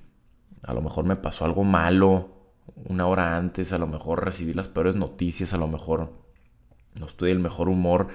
a 0.63 0.73
lo 0.73 0.81
mejor 0.81 1.03
me 1.05 1.17
pasó 1.17 1.43
algo 1.43 1.65
malo 1.65 2.41
una 2.85 3.07
hora 3.07 3.35
antes, 3.35 3.73
a 3.73 3.77
lo 3.77 3.87
mejor 3.87 4.23
recibí 4.23 4.53
las 4.53 4.69
peores 4.69 4.95
noticias, 4.95 5.53
a 5.53 5.57
lo 5.57 5.67
mejor 5.67 6.20
no 6.99 7.05
estoy 7.05 7.29
del 7.29 7.39
mejor 7.39 7.69
humor. 7.69 8.09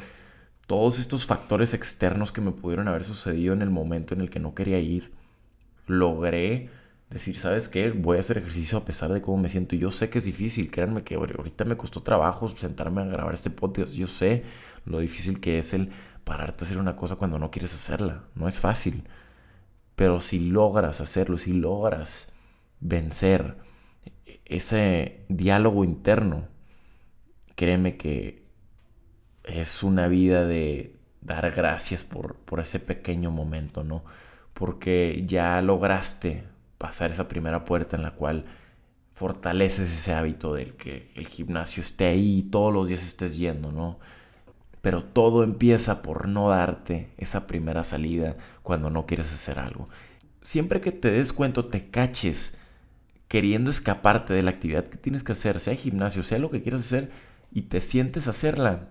Todos 0.67 0.99
estos 0.99 1.27
factores 1.27 1.75
externos 1.75 2.33
que 2.33 2.41
me 2.41 2.51
pudieron 2.51 2.89
haber 2.89 3.05
sucedido 3.05 3.53
en 3.55 3.63
el 3.63 3.71
momento 3.71 4.15
en 4.15 4.21
el 4.21 4.31
que 4.31 4.41
no 4.41 4.55
quería 4.55 4.79
ir, 4.81 5.13
logré 5.87 6.71
decir, 7.11 7.37
¿sabes 7.37 7.69
qué? 7.69 7.91
Voy 7.91 8.17
a 8.17 8.21
hacer 8.21 8.39
ejercicio 8.39 8.79
a 8.79 8.85
pesar 8.85 9.13
de 9.13 9.23
cómo 9.23 9.39
me 9.39 9.49
siento. 9.49 9.77
Yo 9.77 9.91
sé 9.91 10.11
que 10.11 10.19
es 10.19 10.25
difícil, 10.25 10.71
créanme 10.71 11.03
que 11.03 11.15
ahorita 11.15 11.65
me 11.65 11.77
costó 11.77 12.03
trabajo 12.03 12.49
sentarme 12.49 13.03
a 13.03 13.07
grabar 13.07 13.35
este 13.35 13.51
podcast. 13.51 13.95
Yo 13.95 14.07
sé 14.07 14.45
lo 14.85 14.99
difícil 14.99 15.41
que 15.41 15.59
es 15.59 15.73
el 15.75 15.91
pararte 16.25 16.65
a 16.65 16.67
hacer 16.67 16.79
una 16.79 16.97
cosa 16.97 17.17
cuando 17.17 17.39
no 17.39 17.51
quieres 17.51 17.75
hacerla. 17.75 18.25
No 18.35 18.49
es 18.49 18.59
fácil. 18.61 19.05
Pero 19.95 20.21
si 20.21 20.41
logras 20.41 21.01
hacerlo, 21.01 21.39
si 21.39 21.53
logras 21.53 22.33
vencer 22.81 23.57
ese 24.45 25.25
diálogo 25.29 25.85
interno, 25.85 26.49
créeme 27.55 27.97
que 27.97 28.46
es 29.47 29.83
una 29.83 30.09
vida 30.09 30.45
de 30.45 30.97
dar 31.23 31.51
gracias 31.53 32.05
por, 32.05 32.35
por 32.37 32.61
ese 32.61 32.81
pequeño 32.81 33.31
momento, 33.31 33.85
¿no? 33.85 34.05
Porque 34.53 35.23
ya 35.27 35.61
lograste 35.63 36.45
pasar 36.79 37.11
esa 37.11 37.29
primera 37.29 37.65
puerta 37.65 37.97
en 37.97 38.03
la 38.03 38.13
cual 38.13 38.45
fortaleces 39.15 39.91
ese 39.91 40.13
hábito 40.13 40.53
del 40.53 40.75
que 40.75 41.11
el 41.15 41.27
gimnasio 41.27 41.81
esté 41.81 42.07
ahí 42.07 42.39
y 42.39 42.43
todos 42.43 42.73
los 42.73 42.89
días 42.89 43.03
estés 43.03 43.37
yendo, 43.37 43.73
¿no? 43.73 43.99
Pero 44.83 45.03
todo 45.03 45.43
empieza 45.43 46.03
por 46.03 46.29
no 46.29 46.51
darte 46.51 47.11
esa 47.17 47.47
primera 47.47 47.83
salida 47.83 48.37
cuando 48.63 48.91
no 48.91 49.07
quieres 49.07 49.33
hacer 49.33 49.59
algo. 49.59 49.89
Siempre 50.43 50.81
que 50.81 50.93
te 50.93 51.11
des 51.11 51.33
cuenta, 51.33 51.69
te 51.69 51.81
caches 51.81 52.57
queriendo 53.27 53.71
escaparte 53.71 54.35
de 54.35 54.43
la 54.43 54.51
actividad 54.51 54.87
que 54.87 54.99
tienes 54.99 55.25
que 55.25 55.33
hacer, 55.33 55.61
sea 55.61 55.75
gimnasio, 55.75 56.23
sea 56.23 56.39
lo 56.39 56.51
que 56.51 56.63
quieras 56.63 56.83
hacer, 56.83 57.11
y 57.51 57.63
te 57.63 57.81
sientes 57.81 58.29
hacerla, 58.29 58.91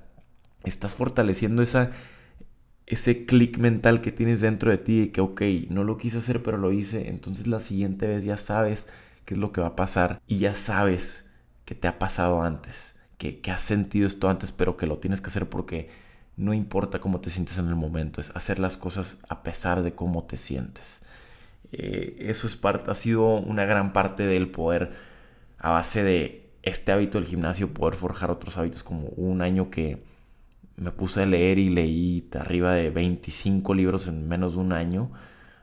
estás 0.69 0.95
fortaleciendo 0.95 1.62
esa, 1.62 1.91
ese 2.86 3.25
clic 3.25 3.58
mental 3.58 4.01
que 4.01 4.12
tienes 4.12 4.41
dentro 4.41 4.71
de 4.71 4.78
ti 4.78 4.99
de 5.01 5.12
que, 5.12 5.21
ok, 5.21 5.41
no 5.69 5.84
lo 5.84 5.97
quise 5.97 6.19
hacer, 6.19 6.43
pero 6.43 6.58
lo 6.58 6.71
hice, 6.71 7.10
entonces 7.10 7.47
la 7.47 7.60
siguiente 7.60 8.08
vez 8.08 8.23
ya 8.23 8.38
sabes 8.38 8.88
qué 9.25 9.34
es 9.34 9.39
lo 9.39 9.51
que 9.51 9.62
va 9.62 9.67
a 9.67 9.75
pasar 9.75 10.21
y 10.28 10.39
ya 10.39 10.54
sabes 10.56 11.30
que 11.65 11.75
te 11.75 11.88
ha 11.88 11.99
pasado 11.99 12.41
antes, 12.41 12.95
que, 13.17 13.39
que 13.39 13.51
has 13.51 13.63
sentido 13.63 14.08
esto 14.08 14.30
antes, 14.30 14.51
pero 14.51 14.78
que 14.78 14.88
lo 14.88 14.99
tienes 14.99 15.21
que 15.21 15.28
hacer 15.28 15.49
porque 15.49 15.89
no 16.38 16.54
importa 16.54 16.99
cómo 16.99 17.21
te 17.21 17.30
sientes 17.30 17.58
en 17.58 17.67
el 17.67 17.75
momento, 17.75 18.21
es 18.21 18.32
hacer 18.36 18.60
las 18.60 18.78
cosas 18.78 19.17
a 19.30 19.41
pesar 19.43 19.84
de 19.84 19.93
cómo 19.93 20.23
te 20.25 20.38
sientes. 20.38 21.01
Eh, 21.71 22.17
eso 22.19 22.47
es 22.47 22.56
parte, 22.56 22.91
ha 22.91 22.95
sido 22.95 23.36
una 23.36 23.65
gran 23.65 23.93
parte 23.93 24.23
del 24.23 24.49
poder, 24.49 24.93
a 25.58 25.71
base 25.71 26.04
de 26.04 26.49
este 26.63 26.91
hábito 26.91 27.19
del 27.19 27.28
gimnasio, 27.28 27.73
poder 27.73 27.95
forjar 27.95 28.32
otros 28.32 28.58
hábitos, 28.58 28.84
como 28.84 29.08
un 29.10 29.41
año 29.41 29.69
que 29.69 30.04
me 30.77 30.91
puse 30.91 31.23
a 31.23 31.25
leer 31.25 31.57
y 31.57 31.69
leí 31.69 32.27
arriba 32.38 32.73
de 32.73 32.89
25 32.89 33.73
libros 33.73 34.07
en 34.07 34.27
menos 34.27 34.55
de 34.55 34.59
un 34.61 34.73
año. 34.73 35.11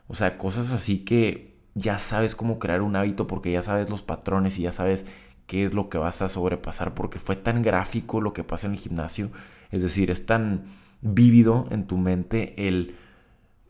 O 0.07 0.15
sea, 0.15 0.37
cosas 0.37 0.71
así 0.71 0.99
que 1.05 1.53
ya 1.75 1.99
sabes 1.99 2.35
cómo 2.35 2.59
crear 2.59 2.81
un 2.81 2.95
hábito 2.95 3.27
porque 3.27 3.51
ya 3.51 3.61
sabes 3.61 3.89
los 3.89 4.01
patrones 4.01 4.57
y 4.59 4.63
ya 4.63 4.71
sabes 4.71 5.05
qué 5.47 5.63
es 5.63 5.73
lo 5.73 5.89
que 5.89 5.97
vas 5.97 6.21
a 6.21 6.29
sobrepasar 6.29 6.93
porque 6.93 7.19
fue 7.19 7.35
tan 7.35 7.61
gráfico 7.61 8.21
lo 8.21 8.33
que 8.33 8.43
pasa 8.43 8.67
en 8.67 8.73
el 8.73 8.79
gimnasio. 8.79 9.31
Es 9.71 9.81
decir, 9.81 10.11
es 10.11 10.25
tan 10.25 10.63
vívido 11.01 11.65
en 11.71 11.85
tu 11.85 11.97
mente 11.97 12.67
el 12.67 12.95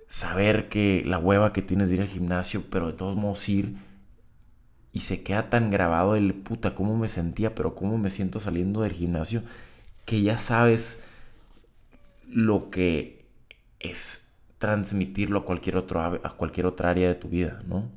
saber 0.08 0.70
que 0.70 1.02
la 1.06 1.18
hueva 1.18 1.54
que 1.54 1.62
tienes 1.62 1.90
de 1.90 1.96
ir 1.96 2.02
al 2.02 2.08
gimnasio, 2.08 2.64
pero 2.70 2.88
de 2.88 2.94
todos 2.94 3.16
modos 3.16 3.50
ir 3.50 3.78
y 4.92 5.00
se 5.00 5.24
queda 5.24 5.50
tan 5.50 5.72
grabado 5.72 6.16
el 6.16 6.36
puta, 6.36 6.76
cómo 6.76 6.96
me 6.96 7.08
sentía, 7.08 7.56
pero 7.56 7.74
cómo 7.74 7.98
me 7.98 8.12
siento 8.12 8.40
saliendo 8.40 8.82
del 8.82 8.92
gimnasio, 8.92 9.42
que 10.06 10.22
ya 10.22 10.38
sabes 10.38 11.04
lo 12.28 12.70
que 12.70 13.26
es 13.80 14.36
transmitirlo 14.58 15.40
a 15.40 15.46
cualquier, 15.46 15.78
otro, 15.78 16.02
a 16.02 16.38
cualquier 16.38 16.66
otra 16.66 16.90
área 16.90 17.10
de 17.10 17.16
tu 17.16 17.28
vida, 17.28 17.62
¿no? 17.68 17.90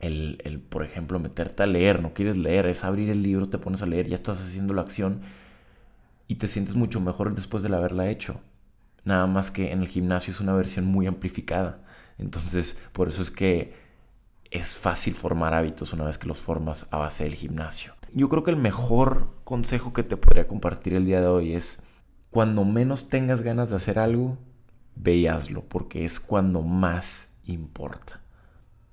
El, 0.00 0.38
el, 0.44 0.60
por 0.60 0.84
ejemplo, 0.84 1.18
meterte 1.18 1.62
a 1.62 1.66
leer, 1.66 2.02
no 2.02 2.12
quieres 2.12 2.36
leer, 2.36 2.66
es 2.66 2.84
abrir 2.84 3.08
el 3.08 3.22
libro, 3.22 3.48
te 3.48 3.58
pones 3.58 3.82
a 3.82 3.86
leer, 3.86 4.08
ya 4.08 4.14
estás 4.14 4.40
haciendo 4.40 4.74
la 4.74 4.82
acción 4.82 5.22
y 6.28 6.36
te 6.36 6.48
sientes 6.48 6.74
mucho 6.74 7.00
mejor 7.00 7.34
después 7.34 7.62
de 7.62 7.74
haberla 7.74 8.10
hecho. 8.10 8.40
Nada 9.04 9.26
más 9.26 9.50
que 9.50 9.70
en 9.72 9.80
el 9.80 9.88
gimnasio 9.88 10.32
es 10.32 10.40
una 10.40 10.54
versión 10.54 10.84
muy 10.84 11.06
amplificada. 11.06 11.78
Entonces, 12.18 12.82
por 12.92 13.08
eso 13.08 13.22
es 13.22 13.30
que 13.30 13.74
es 14.50 14.76
fácil 14.76 15.14
formar 15.14 15.54
hábitos 15.54 15.92
una 15.92 16.04
vez 16.04 16.18
que 16.18 16.26
los 16.26 16.40
formas 16.40 16.88
a 16.90 16.98
base 16.98 17.24
del 17.24 17.34
gimnasio. 17.34 17.94
Yo 18.12 18.28
creo 18.28 18.42
que 18.42 18.50
el 18.50 18.56
mejor 18.56 19.28
consejo 19.44 19.92
que 19.92 20.02
te 20.02 20.16
podría 20.16 20.48
compartir 20.48 20.94
el 20.94 21.04
día 21.04 21.20
de 21.20 21.26
hoy 21.26 21.52
es 21.52 21.80
cuando 22.30 22.64
menos 22.64 23.08
tengas 23.08 23.42
ganas 23.42 23.70
de 23.70 23.76
hacer 23.76 23.98
algo, 23.98 24.38
ve 24.94 25.30
porque 25.68 26.04
es 26.04 26.20
cuando 26.20 26.62
más 26.62 27.36
importa. 27.44 28.20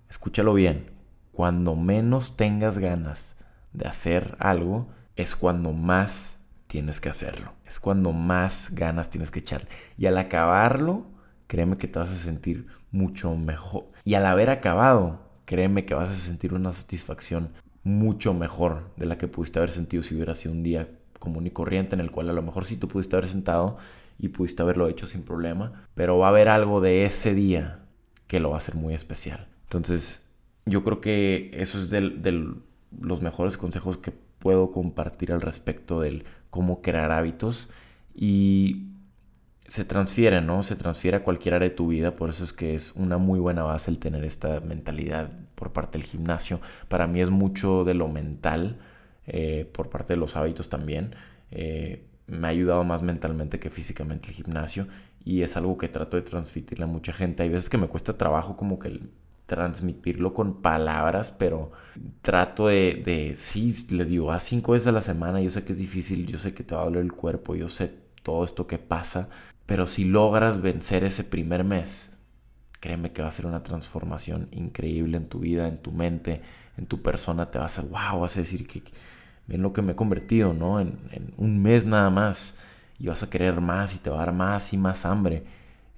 Escúchalo 0.10 0.54
bien, 0.54 0.92
cuando 1.32 1.76
menos 1.76 2.38
tengas 2.38 2.78
ganas 2.78 3.38
de 3.72 3.88
hacer 3.88 4.36
algo, 4.40 4.88
es 5.16 5.36
cuando 5.36 5.74
más 5.74 6.40
tienes 6.68 7.02
que 7.02 7.10
hacerlo. 7.10 7.54
Es 7.66 7.80
cuando 7.80 8.12
más 8.12 8.76
ganas 8.76 9.10
tienes 9.10 9.32
que 9.32 9.40
echar. 9.40 9.68
Y 9.98 10.06
al 10.06 10.18
acabarlo, 10.18 11.06
créeme 11.48 11.78
que 11.78 11.88
te 11.88 12.00
vas 12.00 12.10
a 12.10 12.16
sentir 12.16 12.68
mucho 12.92 13.36
mejor. 13.36 13.88
Y 14.06 14.14
al 14.14 14.26
haber 14.26 14.50
acabado, 14.50 15.20
créeme 15.46 15.86
que 15.86 15.96
vas 15.96 16.10
a 16.10 16.16
sentir 16.16 16.54
una 16.54 16.74
satisfacción 16.74 17.52
mucho 17.84 18.34
mejor 18.34 18.92
de 18.96 19.06
la 19.06 19.18
que 19.18 19.28
pudiste 19.28 19.60
haber 19.60 19.72
sentido 19.72 20.04
si 20.04 20.16
hubiera 20.16 20.36
sido 20.36 20.54
un 20.54 20.64
día 20.64 20.90
común 21.24 21.48
y 21.48 21.52
corriente 21.52 21.96
en 21.96 22.02
el 22.02 22.12
cual 22.12 22.30
a 22.30 22.34
lo 22.34 22.42
mejor 22.42 22.66
sí 22.66 22.76
tú 22.76 22.90
pudiste 22.90 23.16
haber 23.16 23.30
sentado 23.30 23.78
y 24.20 24.28
pudiste 24.28 24.62
haberlo 24.62 24.90
hecho 24.90 25.08
sin 25.08 25.24
problema, 25.24 25.88
pero 25.96 26.18
va 26.18 26.26
a 26.28 26.30
haber 26.30 26.50
algo 26.50 26.82
de 26.82 27.06
ese 27.06 27.34
día 27.34 27.80
que 28.28 28.42
lo 28.42 28.50
va 28.50 28.56
a 28.56 28.58
hacer 28.58 28.76
muy 28.76 28.94
especial. 28.94 29.48
Entonces, 29.64 30.30
yo 30.66 30.84
creo 30.84 31.00
que 31.00 31.50
eso 31.54 31.78
es 31.78 31.90
de 31.90 32.54
los 33.02 33.22
mejores 33.22 33.58
consejos 33.58 33.98
que 33.98 34.12
puedo 34.40 34.72
compartir 34.72 35.32
al 35.32 35.40
respecto 35.40 36.02
del 36.02 36.26
cómo 36.50 36.82
crear 36.82 37.12
hábitos 37.12 37.70
y 38.14 38.90
se 39.66 39.86
transfiere, 39.86 40.42
¿no? 40.42 40.62
Se 40.62 40.76
transfiere 40.76 41.18
a 41.18 41.24
cualquier 41.24 41.54
área 41.54 41.70
de 41.70 41.76
tu 41.76 41.88
vida, 41.88 42.18
por 42.18 42.30
eso 42.30 42.44
es 42.44 42.52
que 42.52 42.76
es 42.76 42.92
una 42.96 43.18
muy 43.18 43.40
buena 43.40 43.64
base 43.64 43.90
el 43.90 43.98
tener 43.98 44.26
esta 44.26 44.60
mentalidad 44.60 45.32
por 45.56 45.72
parte 45.72 45.98
del 45.98 46.06
gimnasio. 46.06 46.60
Para 46.90 47.08
mí 47.08 47.22
es 47.22 47.30
mucho 47.30 47.86
de 47.86 47.94
lo 47.94 48.10
mental, 48.10 48.78
eh, 49.28 49.70
por 49.72 49.90
parte 49.90 50.14
de 50.14 50.18
los 50.18 50.36
hábitos 50.36 50.70
también. 50.70 51.16
Eh, 51.52 52.06
me 52.28 52.48
ha 52.48 52.52
ayudado 52.52 52.84
más 52.84 53.02
mentalmente 53.02 53.60
que 53.60 53.70
físicamente 53.70 54.30
el 54.30 54.36
gimnasio 54.36 54.88
y 55.26 55.42
es 55.42 55.58
algo 55.58 55.78
que 55.78 55.88
trato 55.88 56.18
de 56.18 56.24
transmitirle 56.24 56.86
a 56.86 56.88
mucha 56.88 57.14
gente. 57.14 57.44
Hay 57.44 57.50
veces 57.50 57.70
que 57.70 57.78
me 57.78 57.88
cuesta 57.88 58.18
trabajo 58.18 58.58
como 58.58 58.80
que 58.80 59.02
transmitirlo 59.46 60.34
con 60.34 60.62
palabras, 60.62 61.34
pero 61.38 61.72
trato 62.22 62.68
de, 62.68 63.02
de 63.06 63.34
sí, 63.34 63.74
les 63.92 64.10
digo, 64.10 64.32
a 64.32 64.40
cinco 64.40 64.72
veces 64.72 64.88
a 64.88 64.92
la 64.92 65.02
semana, 65.02 65.42
yo 65.42 65.50
sé 65.50 65.64
que 65.64 65.74
es 65.74 65.80
difícil, 65.80 66.26
yo 66.28 66.38
sé 66.38 66.54
que 66.54 66.64
te 66.64 66.76
va 66.76 66.82
a 66.82 66.86
doler 66.86 67.04
el 67.04 67.14
cuerpo, 67.14 67.56
yo 67.56 67.70
sé 67.70 67.94
todo 68.24 68.46
esto 68.46 68.68
que 68.68 68.78
pasa, 68.78 69.30
pero 69.66 69.86
si 69.86 70.06
logras 70.06 70.62
vencer 70.62 71.04
ese 71.04 71.24
primer 71.24 71.64
mes, 71.64 72.12
créeme 72.80 73.14
que 73.14 73.22
va 73.22 73.30
a 73.30 73.32
ser 73.32 73.46
una 73.46 73.64
transformación 73.64 74.50
increíble 74.52 75.18
en 75.18 75.28
tu 75.28 75.40
vida, 75.40 75.68
en 75.68 75.78
tu 75.78 75.92
mente, 75.92 76.42
en 76.78 76.86
tu 76.86 77.02
persona. 77.02 77.50
Te 77.50 77.58
vas 77.58 77.80
a, 77.80 77.84
wow, 77.84 78.20
vas 78.20 78.36
a 78.36 78.42
decir 78.42 78.68
que 78.68 78.84
bien 79.48 79.62
lo 79.62 79.74
que 79.74 79.82
me 79.82 79.94
he 79.94 79.96
convertido, 79.96 80.54
¿no? 80.54 80.80
En, 80.80 80.98
un 81.38 81.62
mes 81.62 81.86
nada 81.86 82.10
más. 82.10 82.58
Y 83.00 83.08
vas 83.08 83.24
a 83.24 83.30
querer 83.30 83.60
más 83.60 83.96
y 83.96 84.00
te 84.00 84.10
va 84.10 84.18
a 84.18 84.26
dar 84.26 84.34
más 84.34 84.72
y 84.74 84.78
más 84.78 85.06
hambre. 85.06 85.44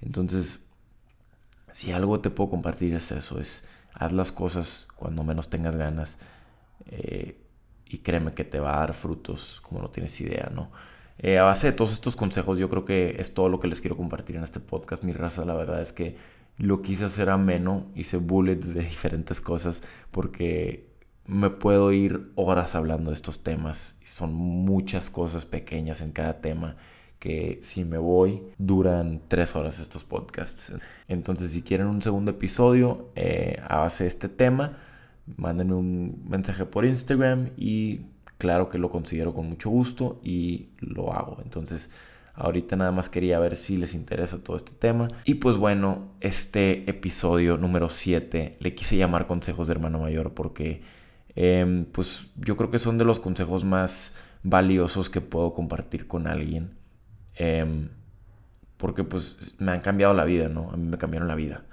Entonces, 0.00 0.64
si 1.70 1.92
algo 1.92 2.20
te 2.20 2.30
puedo 2.30 2.50
compartir 2.50 2.94
es 2.94 3.12
eso, 3.12 3.38
es 3.38 3.66
haz 3.92 4.12
las 4.12 4.32
cosas 4.32 4.88
cuando 4.96 5.22
menos 5.22 5.50
tengas 5.50 5.76
ganas. 5.76 6.18
Eh, 6.86 7.40
y 7.88 7.98
créeme 7.98 8.32
que 8.32 8.44
te 8.44 8.58
va 8.58 8.76
a 8.76 8.80
dar 8.80 8.94
frutos 8.94 9.60
como 9.62 9.80
no 9.80 9.90
tienes 9.90 10.20
idea, 10.20 10.50
¿no? 10.52 10.70
Eh, 11.18 11.38
a 11.38 11.44
base 11.44 11.68
de 11.68 11.72
todos 11.72 11.92
estos 11.92 12.16
consejos, 12.16 12.58
yo 12.58 12.68
creo 12.68 12.84
que 12.84 13.16
es 13.18 13.32
todo 13.32 13.48
lo 13.48 13.60
que 13.60 13.68
les 13.68 13.80
quiero 13.80 13.96
compartir 13.96 14.36
en 14.36 14.44
este 14.44 14.60
podcast. 14.60 15.02
Mi 15.02 15.12
raza, 15.12 15.44
la 15.44 15.54
verdad 15.54 15.80
es 15.80 15.92
que 15.92 16.16
lo 16.58 16.82
quise 16.82 17.04
hacer 17.04 17.30
ameno, 17.30 17.86
hice 17.94 18.16
bullets 18.16 18.74
de 18.74 18.82
diferentes 18.82 19.40
cosas 19.40 19.82
porque 20.10 20.85
me 21.26 21.50
puedo 21.50 21.92
ir 21.92 22.30
horas 22.34 22.74
hablando 22.74 23.10
de 23.10 23.14
estos 23.14 23.42
temas. 23.42 23.98
Son 24.04 24.34
muchas 24.34 25.10
cosas 25.10 25.44
pequeñas 25.44 26.00
en 26.00 26.12
cada 26.12 26.40
tema 26.40 26.76
que 27.18 27.58
si 27.62 27.84
me 27.84 27.98
voy 27.98 28.42
duran 28.58 29.22
tres 29.28 29.56
horas 29.56 29.78
estos 29.78 30.04
podcasts. 30.04 30.72
Entonces 31.08 31.50
si 31.50 31.62
quieren 31.62 31.86
un 31.86 32.02
segundo 32.02 32.30
episodio 32.30 33.10
eh, 33.16 33.60
a 33.66 33.78
base 33.78 34.04
de 34.04 34.08
este 34.08 34.28
tema, 34.28 34.78
mándenme 35.36 35.74
un 35.74 36.24
mensaje 36.28 36.64
por 36.66 36.84
Instagram 36.84 37.50
y 37.56 38.00
claro 38.38 38.68
que 38.68 38.78
lo 38.78 38.90
considero 38.90 39.34
con 39.34 39.48
mucho 39.48 39.70
gusto 39.70 40.20
y 40.22 40.68
lo 40.78 41.12
hago. 41.12 41.38
Entonces, 41.42 41.90
ahorita 42.34 42.76
nada 42.76 42.92
más 42.92 43.08
quería 43.08 43.38
ver 43.38 43.56
si 43.56 43.76
les 43.76 43.94
interesa 43.94 44.42
todo 44.42 44.56
este 44.56 44.72
tema. 44.74 45.08
Y 45.24 45.34
pues 45.34 45.56
bueno, 45.56 46.12
este 46.20 46.88
episodio 46.88 47.56
número 47.56 47.88
7 47.88 48.58
le 48.60 48.74
quise 48.74 48.96
llamar 48.96 49.26
consejos 49.26 49.66
de 49.66 49.72
hermano 49.72 49.98
mayor 50.00 50.32
porque 50.34 50.82
em, 51.36 51.84
pues 51.86 52.30
yo 52.36 52.56
creo 52.56 52.70
que 52.70 52.78
son 52.78 52.98
de 52.98 53.04
los 53.04 53.20
consejos 53.20 53.64
más 53.64 54.16
valiosos 54.42 55.10
que 55.10 55.20
puedo 55.20 55.52
compartir 55.52 56.06
con 56.06 56.26
alguien. 56.26 56.76
Em, 57.36 57.90
porque 58.76 59.04
pues 59.04 59.56
me 59.58 59.72
han 59.72 59.80
cambiado 59.80 60.14
la 60.14 60.24
vida, 60.24 60.48
¿no? 60.48 60.70
A 60.70 60.76
mí 60.76 60.86
me 60.88 60.98
cambiaron 60.98 61.28
la 61.28 61.34
vida. 61.34 61.64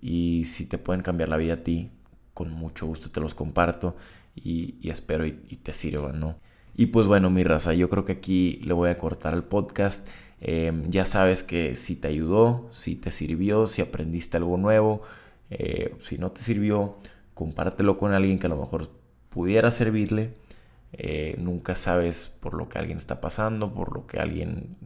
Y 0.00 0.44
si 0.44 0.66
te 0.66 0.78
pueden 0.78 1.02
cambiar 1.02 1.28
la 1.28 1.36
vida 1.36 1.54
a 1.54 1.56
ti, 1.64 1.90
con 2.34 2.50
mucho 2.52 2.86
gusto 2.86 3.10
te 3.10 3.20
los 3.20 3.34
comparto 3.34 3.96
y, 4.34 4.88
espero 4.88 5.26
y, 5.26 5.32
te 5.32 5.72
sirva, 5.72 6.12
¿no? 6.12 6.36
Y 6.74 6.86
pues 6.86 7.06
bueno, 7.06 7.30
mi 7.30 7.44
raza, 7.44 7.74
yo 7.74 7.90
creo 7.90 8.04
que 8.04 8.12
aquí 8.12 8.60
le 8.64 8.72
voy 8.74 8.90
a 8.90 8.96
cortar 8.98 9.34
el 9.34 9.44
podcast. 9.44 10.08
Em, 10.40 10.90
ya 10.90 11.04
sabes 11.04 11.42
que 11.42 11.76
si 11.76 11.96
te 11.96 12.08
ayudó, 12.08 12.68
si 12.72 12.96
te 12.96 13.12
sirvió, 13.12 13.66
si 13.66 13.82
aprendiste 13.82 14.36
algo 14.38 14.56
nuevo, 14.56 15.02
eh, 15.50 15.94
si 16.00 16.18
no 16.18 16.32
te 16.32 16.42
sirvió, 16.42 16.96
compártelo 17.34 17.98
con 17.98 18.12
alguien 18.12 18.38
que 18.38 18.46
a 18.46 18.50
lo 18.50 18.56
mejor 18.56 18.90
pudiera 19.32 19.70
servirle. 19.70 20.34
Eh, 20.92 21.36
nunca 21.38 21.74
sabes 21.74 22.30
por 22.40 22.54
lo 22.54 22.68
que 22.68 22.78
alguien 22.78 22.98
está 22.98 23.20
pasando, 23.20 23.72
por 23.72 23.94
lo 23.94 24.06
que 24.06 24.18
alguien 24.18 24.76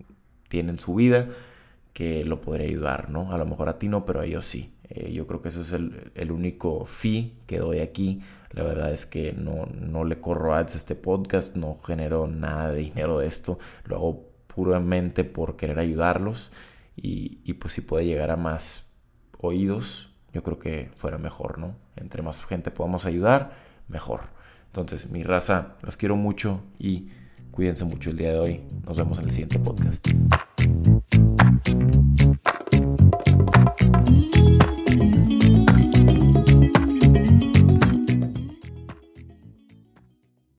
tiene 0.48 0.70
en 0.70 0.78
su 0.78 0.94
vida, 0.94 1.28
que 1.92 2.24
lo 2.24 2.40
podría 2.40 2.68
ayudar, 2.68 3.11
¿no? 3.11 3.32
A 3.32 3.38
lo 3.38 3.46
mejor 3.46 3.68
a 3.68 3.78
ti 3.78 3.88
no, 3.88 4.04
pero 4.04 4.20
a 4.20 4.26
ellos 4.26 4.44
sí. 4.44 4.72
Eh, 4.88 5.12
yo 5.12 5.26
creo 5.26 5.42
que 5.42 5.48
ese 5.48 5.62
es 5.62 5.72
el, 5.72 6.12
el 6.14 6.30
único 6.30 6.87
fee 6.87 7.35
que 7.46 7.59
doy 7.59 7.80
aquí 7.80 8.22
la 8.56 8.62
verdad 8.62 8.90
es 8.90 9.04
que 9.04 9.35
no, 9.35 9.66
no 9.66 10.04
le 10.04 10.18
corro 10.18 10.54
ads 10.54 10.74
a 10.74 10.78
este 10.78 10.94
podcast, 10.94 11.56
no 11.56 11.78
genero 11.87 12.26
nada 12.26 12.70
de 12.70 12.80
dinero 12.80 13.18
de 13.18 13.26
esto, 13.26 13.59
lo 13.84 13.97
hago 13.97 14.30
puramente 14.47 15.24
por 15.24 15.57
querer 15.57 15.78
ayudarlos 15.78 16.53
y, 16.97 17.40
y 17.44 17.53
pues 17.53 17.74
si 17.74 17.82
puede 17.82 18.07
llegar 18.07 18.30
a 18.30 18.36
más 18.36 18.90
oídos, 19.38 20.11
yo 20.32 20.42
creo 20.42 20.59
que 20.59 20.90
fuera 20.97 21.18
mejor, 21.18 21.59
¿no? 21.59 21.76
Entre 21.97 22.22
más 22.22 22.42
gente 22.47 22.70
podamos 22.70 23.05
ayudar, 23.05 23.53
mejor. 23.88 24.36
Entonces, 24.81 25.11
mi 25.11 25.22
raza, 25.22 25.77
los 25.83 25.97
quiero 25.97 26.16
mucho 26.16 26.61
y 26.79 27.09
cuídense 27.51 27.85
mucho 27.85 28.11
el 28.11 28.16
día 28.16 28.33
de 28.33 28.39
hoy. 28.39 28.61
Nos 28.85 28.97
vemos 28.97 29.18
en 29.18 29.24
el 29.24 29.31
siguiente 29.31 29.59
podcast. 29.59 30.07